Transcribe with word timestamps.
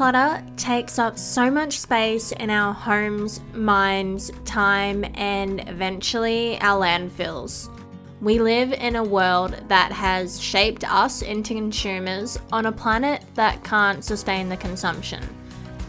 Clutter 0.00 0.42
takes 0.56 0.98
up 0.98 1.18
so 1.18 1.50
much 1.50 1.78
space 1.78 2.32
in 2.32 2.48
our 2.48 2.72
homes, 2.72 3.42
minds, 3.52 4.32
time, 4.46 5.04
and 5.12 5.60
eventually 5.68 6.58
our 6.62 6.80
landfills. 6.80 7.68
We 8.22 8.38
live 8.38 8.72
in 8.72 8.96
a 8.96 9.04
world 9.04 9.62
that 9.68 9.92
has 9.92 10.40
shaped 10.40 10.90
us 10.90 11.20
into 11.20 11.52
consumers 11.52 12.38
on 12.50 12.64
a 12.64 12.72
planet 12.72 13.26
that 13.34 13.62
can't 13.62 14.02
sustain 14.02 14.48
the 14.48 14.56
consumption. 14.56 15.22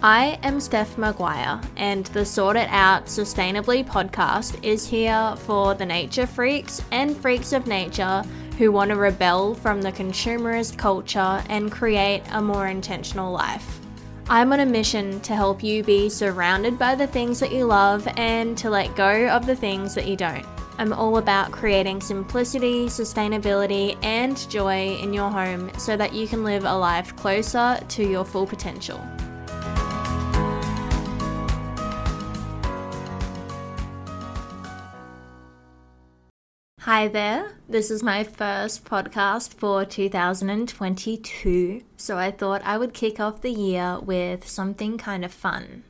I 0.04 0.38
am 0.44 0.60
Steph 0.60 0.98
Maguire, 0.98 1.62
and 1.78 2.06
the 2.08 2.26
Sort 2.26 2.58
It 2.58 2.68
Out 2.70 3.06
Sustainably 3.06 3.88
podcast 3.88 4.62
is 4.62 4.86
here 4.86 5.36
for 5.38 5.74
the 5.74 5.86
nature 5.86 6.28
freaks 6.28 6.82
and 6.92 7.16
freaks 7.16 7.54
of 7.54 7.66
nature 7.66 8.26
who 8.58 8.74
want 8.74 8.90
to 8.90 8.98
rebel 8.98 9.56
from 9.56 9.82
the 9.82 9.94
consumerist 9.94 10.78
culture 10.78 11.42
and 11.48 11.72
create 11.72 12.24
a 12.34 12.42
more 12.42 12.68
intentional 12.68 13.32
life. 13.32 13.81
I'm 14.34 14.54
on 14.54 14.62
a 14.62 14.66
mission 14.66 15.20
to 15.24 15.36
help 15.36 15.62
you 15.62 15.84
be 15.84 16.08
surrounded 16.08 16.80
by 16.80 16.96
the 16.96 17.06
things 17.06 17.38
that 17.42 17.52
you 17.52 17.66
love 17.66 18.08
and 18.16 18.58
to 18.60 18.70
let 18.70 18.96
go 18.96 19.28
of 19.28 19.46
the 19.46 19.58
things 19.58 19.94
that 19.96 20.08
you 20.08 20.16
don't. 20.16 20.46
I'm 20.78 20.94
all 20.94 21.18
about 21.18 21.52
creating 21.52 22.00
simplicity, 22.00 22.86
sustainability, 22.86 23.98
and 24.06 24.50
joy 24.50 24.96
in 25.02 25.12
your 25.12 25.30
home 25.30 25.70
so 25.78 25.98
that 25.98 26.14
you 26.14 26.30
can 26.30 26.46
live 26.46 26.64
a 26.64 26.74
life 26.74 27.14
closer 27.18 27.78
to 27.90 28.10
your 28.10 28.24
full 28.24 28.48
potential. 28.48 29.06
Hi 36.92 37.08
there. 37.08 37.54
This 37.70 37.90
is 37.90 38.04
my 38.04 38.26
first 38.26 38.84
podcast 38.84 39.54
for 39.54 39.86
2022, 39.86 41.84
so 41.96 42.18
I 42.18 42.32
thought 42.32 42.62
I 42.66 42.78
would 42.78 42.94
kick 42.94 43.18
off 43.18 43.42
the 43.42 43.50
year 43.50 43.98
with 44.02 44.46
something 44.46 44.98
kind 44.98 45.24
of 45.24 45.32
fun. 45.32 45.86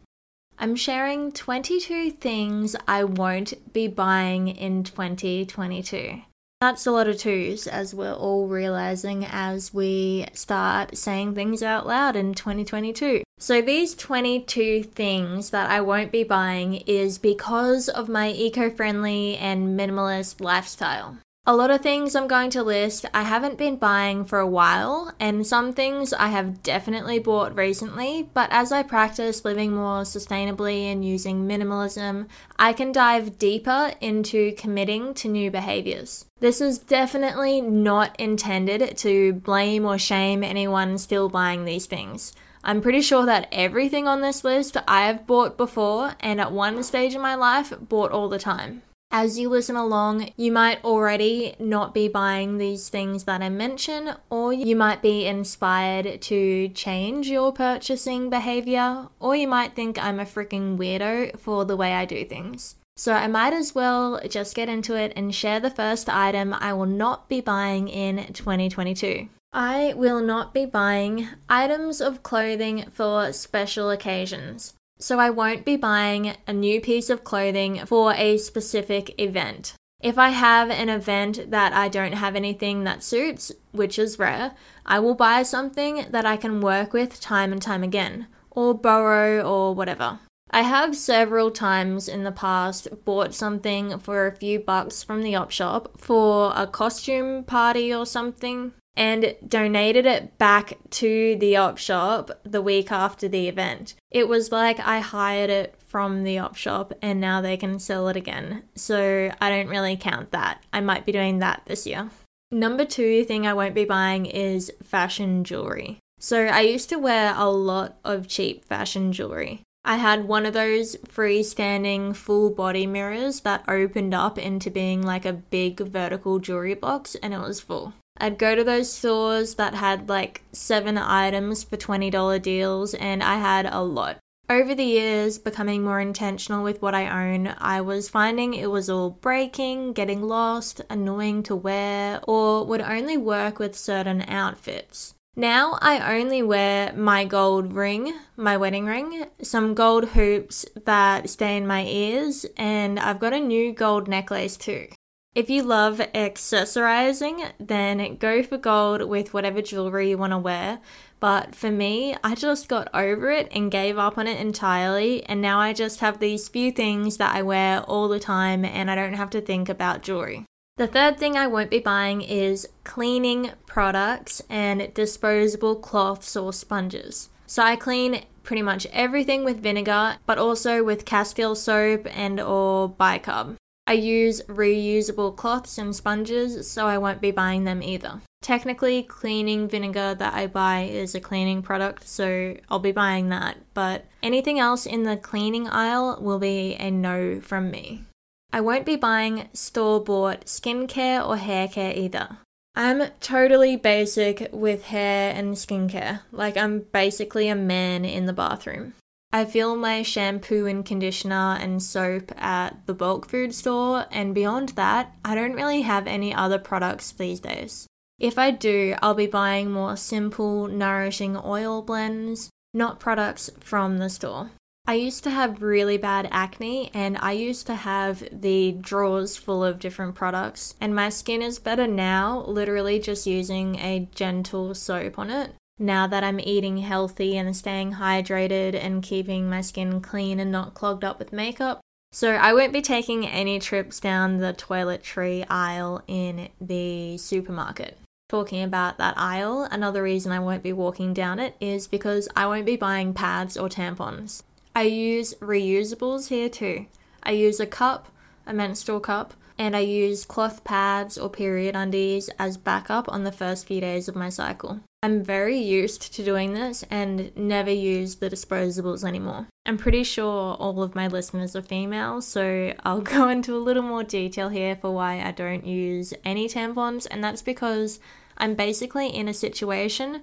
I'm 0.59 0.75
sharing 0.75 1.31
22 1.31 2.11
things 2.11 2.75
I 2.87 3.03
won't 3.03 3.73
be 3.73 3.87
buying 3.87 4.47
in 4.47 4.83
2022. 4.83 6.21
That's 6.61 6.85
a 6.85 6.91
lot 6.91 7.07
of 7.07 7.17
twos, 7.17 7.65
as 7.65 7.95
we're 7.95 8.13
all 8.13 8.45
realizing 8.45 9.25
as 9.25 9.73
we 9.73 10.27
start 10.33 10.95
saying 10.95 11.33
things 11.33 11.63
out 11.63 11.87
loud 11.87 12.15
in 12.15 12.35
2022. 12.35 13.23
So, 13.39 13.63
these 13.63 13.95
22 13.95 14.83
things 14.83 15.49
that 15.49 15.71
I 15.71 15.81
won't 15.81 16.11
be 16.11 16.23
buying 16.23 16.75
is 16.85 17.17
because 17.17 17.89
of 17.89 18.07
my 18.07 18.29
eco 18.29 18.69
friendly 18.69 19.37
and 19.37 19.75
minimalist 19.79 20.39
lifestyle. 20.39 21.17
A 21.47 21.55
lot 21.55 21.71
of 21.71 21.81
things 21.81 22.15
I'm 22.15 22.27
going 22.27 22.51
to 22.51 22.61
list 22.61 23.07
I 23.15 23.23
haven't 23.23 23.57
been 23.57 23.77
buying 23.77 24.25
for 24.25 24.37
a 24.37 24.47
while, 24.47 25.11
and 25.19 25.45
some 25.45 25.73
things 25.73 26.13
I 26.13 26.27
have 26.27 26.61
definitely 26.61 27.17
bought 27.17 27.57
recently, 27.57 28.29
but 28.31 28.47
as 28.51 28.71
I 28.71 28.83
practice 28.83 29.43
living 29.43 29.73
more 29.73 30.03
sustainably 30.03 30.83
and 30.83 31.03
using 31.03 31.47
minimalism, 31.47 32.27
I 32.59 32.73
can 32.73 32.91
dive 32.91 33.39
deeper 33.39 33.91
into 33.99 34.51
committing 34.51 35.15
to 35.15 35.27
new 35.27 35.49
behaviors. 35.49 36.25
This 36.41 36.61
is 36.61 36.77
definitely 36.77 37.59
not 37.59 38.19
intended 38.19 38.95
to 38.99 39.33
blame 39.33 39.83
or 39.83 39.97
shame 39.97 40.43
anyone 40.43 40.99
still 40.99 41.27
buying 41.27 41.65
these 41.65 41.87
things. 41.87 42.33
I'm 42.63 42.81
pretty 42.81 43.01
sure 43.01 43.25
that 43.25 43.47
everything 43.51 44.07
on 44.07 44.21
this 44.21 44.43
list 44.43 44.77
I 44.87 45.07
have 45.07 45.25
bought 45.25 45.57
before 45.57 46.13
and 46.19 46.39
at 46.39 46.51
one 46.51 46.83
stage 46.83 47.15
in 47.15 47.21
my 47.21 47.33
life 47.33 47.73
bought 47.81 48.11
all 48.11 48.29
the 48.29 48.37
time. 48.37 48.83
As 49.13 49.37
you 49.37 49.49
listen 49.49 49.75
along, 49.75 50.29
you 50.37 50.53
might 50.53 50.81
already 50.85 51.53
not 51.59 51.93
be 51.93 52.07
buying 52.07 52.57
these 52.57 52.87
things 52.87 53.25
that 53.25 53.41
I 53.41 53.49
mention, 53.49 54.15
or 54.29 54.53
you 54.53 54.73
might 54.73 55.01
be 55.01 55.27
inspired 55.27 56.21
to 56.21 56.69
change 56.69 57.27
your 57.27 57.51
purchasing 57.51 58.29
behavior, 58.29 59.09
or 59.19 59.35
you 59.35 59.49
might 59.49 59.75
think 59.75 60.01
I'm 60.01 60.21
a 60.21 60.23
freaking 60.23 60.77
weirdo 60.77 61.37
for 61.37 61.65
the 61.65 61.75
way 61.75 61.91
I 61.91 62.05
do 62.05 62.23
things. 62.23 62.75
So 62.95 63.11
I 63.11 63.27
might 63.27 63.51
as 63.51 63.75
well 63.75 64.21
just 64.29 64.55
get 64.55 64.69
into 64.69 64.95
it 64.95 65.11
and 65.17 65.35
share 65.35 65.59
the 65.59 65.69
first 65.69 66.07
item 66.07 66.53
I 66.53 66.71
will 66.71 66.85
not 66.85 67.27
be 67.27 67.41
buying 67.41 67.89
in 67.89 68.31
2022. 68.31 69.27
I 69.51 69.93
will 69.97 70.21
not 70.21 70.53
be 70.53 70.65
buying 70.65 71.27
items 71.49 71.99
of 71.99 72.23
clothing 72.23 72.85
for 72.93 73.33
special 73.33 73.89
occasions 73.89 74.73
so 75.01 75.19
I 75.19 75.29
won't 75.29 75.65
be 75.65 75.75
buying 75.75 76.35
a 76.47 76.53
new 76.53 76.79
piece 76.79 77.09
of 77.09 77.23
clothing 77.23 77.85
for 77.85 78.13
a 78.13 78.37
specific 78.37 79.19
event. 79.19 79.73
If 80.01 80.17
I 80.17 80.29
have 80.29 80.69
an 80.69 80.89
event 80.89 81.51
that 81.51 81.73
I 81.73 81.87
don't 81.87 82.13
have 82.13 82.35
anything 82.35 82.83
that 82.85 83.03
suits, 83.03 83.51
which 83.71 83.99
is 83.99 84.17
rare, 84.17 84.53
I 84.85 84.99
will 84.99 85.15
buy 85.15 85.43
something 85.43 86.05
that 86.09 86.25
I 86.25 86.37
can 86.37 86.61
work 86.61 86.93
with 86.93 87.19
time 87.19 87.51
and 87.51 87.61
time 87.61 87.83
again, 87.83 88.27
or 88.49 88.73
borrow 88.73 89.41
or 89.41 89.75
whatever. 89.75 90.19
I 90.49 90.63
have 90.63 90.97
several 90.97 91.49
times 91.49 92.09
in 92.09 92.23
the 92.23 92.31
past 92.31 92.89
bought 93.05 93.33
something 93.33 93.97
for 93.99 94.27
a 94.27 94.35
few 94.35 94.59
bucks 94.59 95.01
from 95.01 95.23
the 95.23 95.35
op 95.35 95.49
shop 95.51 95.99
for 95.99 96.51
a 96.55 96.67
costume 96.67 97.45
party 97.45 97.93
or 97.93 98.05
something 98.05 98.73
and 98.95 99.35
donated 99.47 100.05
it 100.05 100.37
back 100.37 100.77
to 100.89 101.35
the 101.39 101.55
op 101.55 101.77
shop 101.77 102.31
the 102.43 102.61
week 102.61 102.91
after 102.91 103.27
the 103.27 103.47
event. 103.47 103.95
It 104.09 104.27
was 104.27 104.51
like 104.51 104.79
I 104.79 104.99
hired 104.99 105.49
it 105.49 105.75
from 105.87 106.23
the 106.23 106.39
op 106.39 106.55
shop 106.55 106.93
and 107.01 107.19
now 107.19 107.41
they 107.41 107.57
can 107.57 107.79
sell 107.79 108.07
it 108.07 108.15
again. 108.15 108.63
So 108.75 109.31
I 109.41 109.49
don't 109.49 109.69
really 109.69 109.97
count 109.97 110.31
that. 110.31 110.63
I 110.73 110.81
might 110.81 111.05
be 111.05 111.11
doing 111.11 111.39
that 111.39 111.63
this 111.65 111.87
year. 111.87 112.09
Number 112.51 112.83
two 112.83 113.23
thing 113.23 113.47
I 113.47 113.53
won't 113.53 113.75
be 113.75 113.85
buying 113.85 114.25
is 114.25 114.71
fashion 114.83 115.43
jewelry. 115.43 115.99
So 116.19 116.45
I 116.45 116.61
used 116.61 116.89
to 116.89 116.99
wear 116.99 117.33
a 117.35 117.49
lot 117.49 117.97
of 118.03 118.27
cheap 118.27 118.65
fashion 118.65 119.11
jewelry. 119.13 119.63
I 119.83 119.97
had 119.97 120.27
one 120.27 120.45
of 120.45 120.53
those 120.53 120.95
freestanding 120.97 122.15
full 122.15 122.51
body 122.51 122.85
mirrors 122.85 123.39
that 123.39 123.63
opened 123.67 124.13
up 124.13 124.37
into 124.37 124.69
being 124.69 125.01
like 125.01 125.25
a 125.25 125.33
big 125.33 125.79
vertical 125.79 126.37
jewelry 126.37 126.75
box 126.75 127.15
and 127.15 127.33
it 127.33 127.39
was 127.39 127.59
full. 127.59 127.93
I'd 128.21 128.37
go 128.37 128.55
to 128.55 128.63
those 128.63 128.93
stores 128.93 129.55
that 129.55 129.73
had 129.73 130.07
like 130.07 130.43
seven 130.51 130.97
items 130.97 131.63
for 131.63 131.75
$20 131.75 132.39
deals, 132.41 132.93
and 132.93 133.23
I 133.23 133.37
had 133.37 133.65
a 133.65 133.81
lot. 133.81 134.19
Over 134.47 134.75
the 134.75 134.83
years, 134.83 135.39
becoming 135.39 135.81
more 135.83 135.99
intentional 135.99 136.63
with 136.63 136.81
what 136.83 136.93
I 136.93 137.07
own, 137.07 137.55
I 137.57 137.81
was 137.81 138.09
finding 138.09 138.53
it 138.53 138.69
was 138.69 138.89
all 138.91 139.09
breaking, 139.09 139.93
getting 139.93 140.21
lost, 140.21 140.81
annoying 140.89 141.41
to 141.43 141.55
wear, 141.55 142.19
or 142.27 142.63
would 142.65 142.81
only 142.81 143.17
work 143.17 143.57
with 143.57 143.75
certain 143.75 144.21
outfits. 144.27 145.15
Now 145.35 145.79
I 145.81 146.19
only 146.19 146.43
wear 146.43 146.93
my 146.93 147.23
gold 147.23 147.73
ring, 147.73 148.13
my 148.35 148.57
wedding 148.57 148.85
ring, 148.85 149.25
some 149.41 149.73
gold 149.73 150.09
hoops 150.09 150.65
that 150.85 151.29
stay 151.29 151.55
in 151.55 151.65
my 151.65 151.85
ears, 151.85 152.45
and 152.57 152.99
I've 152.99 153.19
got 153.19 153.33
a 153.33 153.39
new 153.39 153.73
gold 153.73 154.07
necklace 154.07 154.57
too. 154.57 154.89
If 155.33 155.49
you 155.49 155.63
love 155.63 155.99
accessorizing, 156.13 157.53
then 157.57 158.17
go 158.17 158.43
for 158.43 158.57
gold 158.57 159.03
with 159.03 159.33
whatever 159.33 159.61
jewelry 159.61 160.09
you 160.09 160.17
want 160.17 160.33
to 160.33 160.37
wear. 160.37 160.79
But 161.21 161.55
for 161.55 161.71
me, 161.71 162.17
I 162.21 162.35
just 162.35 162.67
got 162.67 162.89
over 162.93 163.31
it 163.31 163.47
and 163.53 163.71
gave 163.71 163.97
up 163.97 164.17
on 164.17 164.27
it 164.27 164.41
entirely, 164.41 165.23
and 165.25 165.41
now 165.41 165.57
I 165.57 165.71
just 165.71 166.01
have 166.01 166.19
these 166.19 166.49
few 166.49 166.69
things 166.69 167.15
that 167.15 167.33
I 167.33 167.43
wear 167.43 167.79
all 167.83 168.09
the 168.09 168.19
time 168.19 168.65
and 168.65 168.91
I 168.91 168.95
don't 168.95 169.13
have 169.13 169.29
to 169.29 169.39
think 169.39 169.69
about 169.69 170.01
jewelry. 170.01 170.45
The 170.75 170.87
third 170.87 171.17
thing 171.17 171.37
I 171.37 171.47
won't 171.47 171.69
be 171.69 171.79
buying 171.79 172.21
is 172.21 172.67
cleaning 172.83 173.51
products 173.65 174.41
and 174.49 174.93
disposable 174.93 175.77
cloths 175.77 176.35
or 176.35 176.51
sponges. 176.51 177.29
So 177.47 177.63
I 177.63 177.77
clean 177.77 178.25
pretty 178.43 178.63
much 178.63 178.85
everything 178.91 179.45
with 179.45 179.63
vinegar, 179.63 180.17
but 180.25 180.37
also 180.37 180.83
with 180.83 181.05
Castile 181.05 181.55
soap 181.55 182.05
and 182.09 182.37
or 182.41 182.89
bicarb. 182.89 183.55
I 183.87 183.93
use 183.93 184.41
reusable 184.43 185.35
cloths 185.35 185.77
and 185.77 185.95
sponges, 185.95 186.69
so 186.69 186.87
I 186.87 186.97
won't 186.97 187.21
be 187.21 187.31
buying 187.31 187.63
them 187.63 187.81
either. 187.83 188.21
Technically, 188.41 189.03
cleaning 189.03 189.67
vinegar 189.67 190.15
that 190.15 190.33
I 190.33 190.47
buy 190.47 190.81
is 190.83 191.13
a 191.13 191.19
cleaning 191.19 191.61
product, 191.61 192.07
so 192.07 192.55
I'll 192.69 192.79
be 192.79 192.91
buying 192.91 193.29
that, 193.29 193.57
but 193.73 194.05
anything 194.23 194.59
else 194.59 194.85
in 194.85 195.03
the 195.03 195.17
cleaning 195.17 195.67
aisle 195.67 196.17
will 196.21 196.39
be 196.39 196.75
a 196.75 196.89
no 196.89 197.39
from 197.41 197.69
me. 197.69 198.05
I 198.53 198.61
won't 198.61 198.85
be 198.85 198.95
buying 198.95 199.49
store 199.53 200.03
bought 200.03 200.45
skincare 200.45 201.25
or 201.25 201.37
hair 201.37 201.67
care 201.67 201.93
either. 201.95 202.37
I'm 202.75 203.11
totally 203.19 203.75
basic 203.75 204.49
with 204.51 204.85
hair 204.85 205.33
and 205.35 205.55
skincare, 205.55 206.21
like 206.31 206.57
I'm 206.57 206.79
basically 206.91 207.47
a 207.47 207.55
man 207.55 208.05
in 208.05 208.25
the 208.25 208.33
bathroom. 208.33 208.93
I 209.33 209.45
fill 209.45 209.77
my 209.77 210.01
shampoo 210.01 210.65
and 210.65 210.85
conditioner 210.85 211.57
and 211.61 211.81
soap 211.81 212.33
at 212.35 212.85
the 212.85 212.93
bulk 212.93 213.29
food 213.29 213.55
store, 213.55 214.05
and 214.11 214.35
beyond 214.35 214.69
that, 214.69 215.15
I 215.23 215.35
don't 215.35 215.53
really 215.53 215.83
have 215.83 216.05
any 216.05 216.33
other 216.33 216.59
products 216.59 217.11
these 217.11 217.39
days. 217.39 217.87
If 218.19 218.37
I 218.37 218.51
do, 218.51 218.95
I'll 219.01 219.13
be 219.13 219.27
buying 219.27 219.71
more 219.71 219.95
simple, 219.95 220.67
nourishing 220.67 221.37
oil 221.37 221.81
blends, 221.81 222.49
not 222.73 222.99
products 222.99 223.49
from 223.61 223.99
the 223.99 224.09
store. 224.09 224.51
I 224.85 224.95
used 224.95 225.23
to 225.23 225.29
have 225.29 225.61
really 225.61 225.97
bad 225.97 226.27
acne, 226.29 226.91
and 226.93 227.17
I 227.17 227.31
used 227.31 227.67
to 227.67 227.75
have 227.75 228.27
the 228.33 228.73
drawers 228.73 229.37
full 229.37 229.63
of 229.63 229.79
different 229.79 230.15
products, 230.15 230.75
and 230.81 230.93
my 230.93 231.07
skin 231.07 231.41
is 231.41 231.57
better 231.57 231.87
now, 231.87 232.43
literally 232.47 232.99
just 232.99 233.25
using 233.25 233.77
a 233.77 234.09
gentle 234.13 234.75
soap 234.75 235.17
on 235.17 235.29
it 235.29 235.53
now 235.81 236.07
that 236.07 236.23
I'm 236.23 236.39
eating 236.39 236.77
healthy 236.77 237.35
and 237.37 237.55
staying 237.55 237.93
hydrated 237.93 238.75
and 238.75 239.03
keeping 239.03 239.49
my 239.49 239.61
skin 239.61 239.99
clean 239.99 240.39
and 240.39 240.51
not 240.51 240.73
clogged 240.75 241.03
up 241.03 241.19
with 241.19 241.33
makeup. 241.33 241.81
So 242.11 242.33
I 242.33 242.53
won't 242.53 242.73
be 242.73 242.81
taking 242.81 243.25
any 243.25 243.59
trips 243.59 243.99
down 243.99 244.37
the 244.37 244.53
toiletry 244.53 245.45
aisle 245.49 246.03
in 246.07 246.49
the 246.59 247.17
supermarket. 247.17 247.97
Talking 248.29 248.63
about 248.63 248.97
that 248.97 249.17
aisle, 249.17 249.67
another 249.71 250.03
reason 250.03 250.31
I 250.31 250.39
won't 250.39 250.63
be 250.63 250.71
walking 250.71 251.13
down 251.13 251.39
it 251.39 251.55
is 251.59 251.87
because 251.87 252.29
I 252.35 252.45
won't 252.45 252.65
be 252.65 252.75
buying 252.75 253.13
pads 253.13 253.57
or 253.57 253.67
tampons. 253.67 254.43
I 254.75 254.83
use 254.83 255.33
reusables 255.41 256.29
here 256.29 256.47
too. 256.47 256.85
I 257.23 257.31
use 257.31 257.59
a 257.59 257.65
cup, 257.65 258.07
a 258.45 258.53
menstrual 258.53 258.99
cup, 258.99 259.33
and 259.57 259.75
I 259.75 259.79
use 259.79 260.25
cloth 260.25 260.63
pads 260.63 261.17
or 261.17 261.29
period 261.29 261.75
undies 261.75 262.29
as 262.39 262.57
backup 262.57 263.09
on 263.09 263.23
the 263.23 263.31
first 263.31 263.65
few 263.65 263.81
days 263.81 264.07
of 264.07 264.15
my 264.15 264.29
cycle. 264.29 264.79
I'm 265.03 265.23
very 265.23 265.57
used 265.57 266.13
to 266.13 266.23
doing 266.23 266.53
this 266.53 266.83
and 266.91 267.35
never 267.35 267.71
use 267.71 268.17
the 268.17 268.29
disposables 268.29 269.03
anymore. 269.03 269.47
I'm 269.65 269.79
pretty 269.79 270.03
sure 270.03 270.53
all 270.53 270.83
of 270.83 270.93
my 270.93 271.07
listeners 271.07 271.55
are 271.55 271.63
female, 271.63 272.21
so 272.21 272.73
I'll 272.83 273.01
go 273.15 273.27
into 273.27 273.55
a 273.55 273.65
little 273.65 273.81
more 273.81 274.03
detail 274.03 274.49
here 274.49 274.75
for 274.75 274.91
why 274.91 275.19
I 275.21 275.31
don't 275.31 275.65
use 275.65 276.13
any 276.23 276.47
tampons, 276.47 277.07
and 277.09 277.23
that's 277.23 277.41
because 277.41 277.99
I'm 278.37 278.53
basically 278.53 279.07
in 279.07 279.27
a 279.27 279.33
situation 279.33 280.21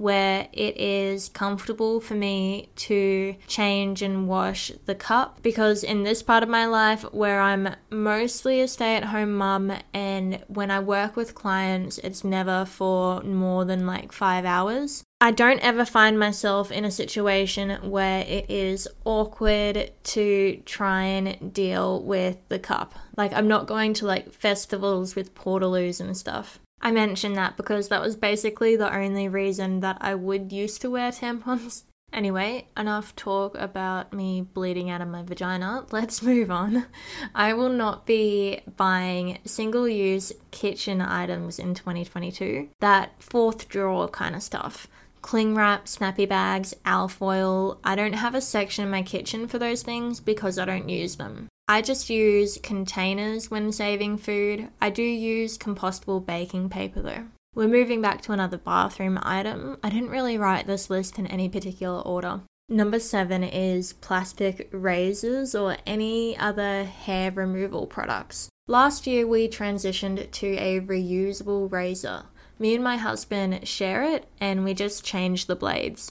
where 0.00 0.48
it 0.54 0.74
is 0.78 1.28
comfortable 1.28 2.00
for 2.00 2.14
me 2.14 2.70
to 2.74 3.36
change 3.46 4.00
and 4.00 4.26
wash 4.26 4.72
the 4.86 4.94
cup 4.94 5.42
because 5.42 5.84
in 5.84 6.04
this 6.04 6.22
part 6.22 6.42
of 6.42 6.48
my 6.48 6.64
life 6.64 7.02
where 7.12 7.38
I'm 7.38 7.68
mostly 7.90 8.62
a 8.62 8.66
stay 8.66 8.96
at 8.96 9.04
home 9.04 9.34
mum 9.34 9.70
and 9.92 10.42
when 10.48 10.70
I 10.70 10.80
work 10.80 11.16
with 11.16 11.34
clients 11.34 11.98
it's 11.98 12.24
never 12.24 12.64
for 12.64 13.20
more 13.20 13.66
than 13.66 13.86
like 13.86 14.10
5 14.10 14.46
hours. 14.46 15.04
I 15.20 15.32
don't 15.32 15.60
ever 15.60 15.84
find 15.84 16.18
myself 16.18 16.72
in 16.72 16.86
a 16.86 16.90
situation 16.90 17.90
where 17.90 18.20
it 18.20 18.48
is 18.48 18.88
awkward 19.04 19.92
to 20.02 20.62
try 20.64 21.02
and 21.02 21.52
deal 21.52 22.02
with 22.02 22.38
the 22.48 22.58
cup. 22.58 22.94
Like, 23.18 23.34
I'm 23.34 23.46
not 23.46 23.66
going 23.66 23.92
to 23.94 24.06
like 24.06 24.32
festivals 24.32 25.14
with 25.14 25.34
portaloos 25.34 26.00
and 26.00 26.16
stuff. 26.16 26.58
I 26.82 26.90
mention 26.90 27.34
that 27.34 27.56
because 27.56 27.88
that 27.88 28.00
was 28.00 28.16
basically 28.16 28.76
the 28.76 28.94
only 28.94 29.28
reason 29.28 29.80
that 29.80 29.98
I 30.00 30.14
would 30.14 30.52
used 30.52 30.80
to 30.82 30.90
wear 30.90 31.10
tampons. 31.10 31.82
Anyway, 32.12 32.66
enough 32.76 33.14
talk 33.14 33.56
about 33.56 34.12
me 34.12 34.42
bleeding 34.42 34.90
out 34.90 35.00
of 35.00 35.08
my 35.08 35.22
vagina. 35.22 35.86
Let's 35.92 36.22
move 36.22 36.50
on. 36.50 36.86
I 37.34 37.52
will 37.52 37.68
not 37.68 38.04
be 38.04 38.62
buying 38.76 39.38
single 39.44 39.88
use 39.88 40.32
kitchen 40.50 41.00
items 41.00 41.58
in 41.60 41.74
2022. 41.74 42.68
That 42.80 43.12
fourth 43.22 43.68
drawer 43.68 44.08
kind 44.08 44.34
of 44.34 44.42
stuff. 44.42 44.88
Cling 45.22 45.54
wrap, 45.54 45.86
snappy 45.86 46.26
bags, 46.26 46.74
alfoil. 46.84 47.78
I 47.84 47.94
don't 47.94 48.14
have 48.14 48.34
a 48.34 48.40
section 48.40 48.84
in 48.84 48.90
my 48.90 49.02
kitchen 49.02 49.46
for 49.46 49.58
those 49.58 49.82
things 49.82 50.18
because 50.18 50.58
I 50.58 50.64
don't 50.64 50.88
use 50.88 51.16
them. 51.16 51.48
I 51.70 51.82
just 51.82 52.10
use 52.10 52.58
containers 52.64 53.48
when 53.48 53.70
saving 53.70 54.18
food. 54.18 54.70
I 54.80 54.90
do 54.90 55.04
use 55.04 55.56
compostable 55.56 56.26
baking 56.26 56.68
paper 56.68 57.00
though. 57.00 57.28
We're 57.54 57.68
moving 57.68 58.02
back 58.02 58.22
to 58.22 58.32
another 58.32 58.58
bathroom 58.58 59.20
item. 59.22 59.78
I 59.80 59.88
didn't 59.88 60.10
really 60.10 60.36
write 60.36 60.66
this 60.66 60.90
list 60.90 61.16
in 61.16 61.28
any 61.28 61.48
particular 61.48 62.00
order. 62.00 62.40
Number 62.68 62.98
seven 62.98 63.44
is 63.44 63.92
plastic 63.92 64.68
razors 64.72 65.54
or 65.54 65.76
any 65.86 66.36
other 66.36 66.82
hair 66.82 67.30
removal 67.30 67.86
products. 67.86 68.48
Last 68.66 69.06
year, 69.06 69.24
we 69.24 69.46
transitioned 69.46 70.28
to 70.28 70.48
a 70.56 70.80
reusable 70.80 71.70
razor. 71.70 72.24
Me 72.58 72.74
and 72.74 72.82
my 72.82 72.96
husband 72.96 73.68
share 73.68 74.02
it, 74.02 74.26
and 74.40 74.64
we 74.64 74.74
just 74.74 75.04
change 75.04 75.46
the 75.46 75.54
blades. 75.54 76.10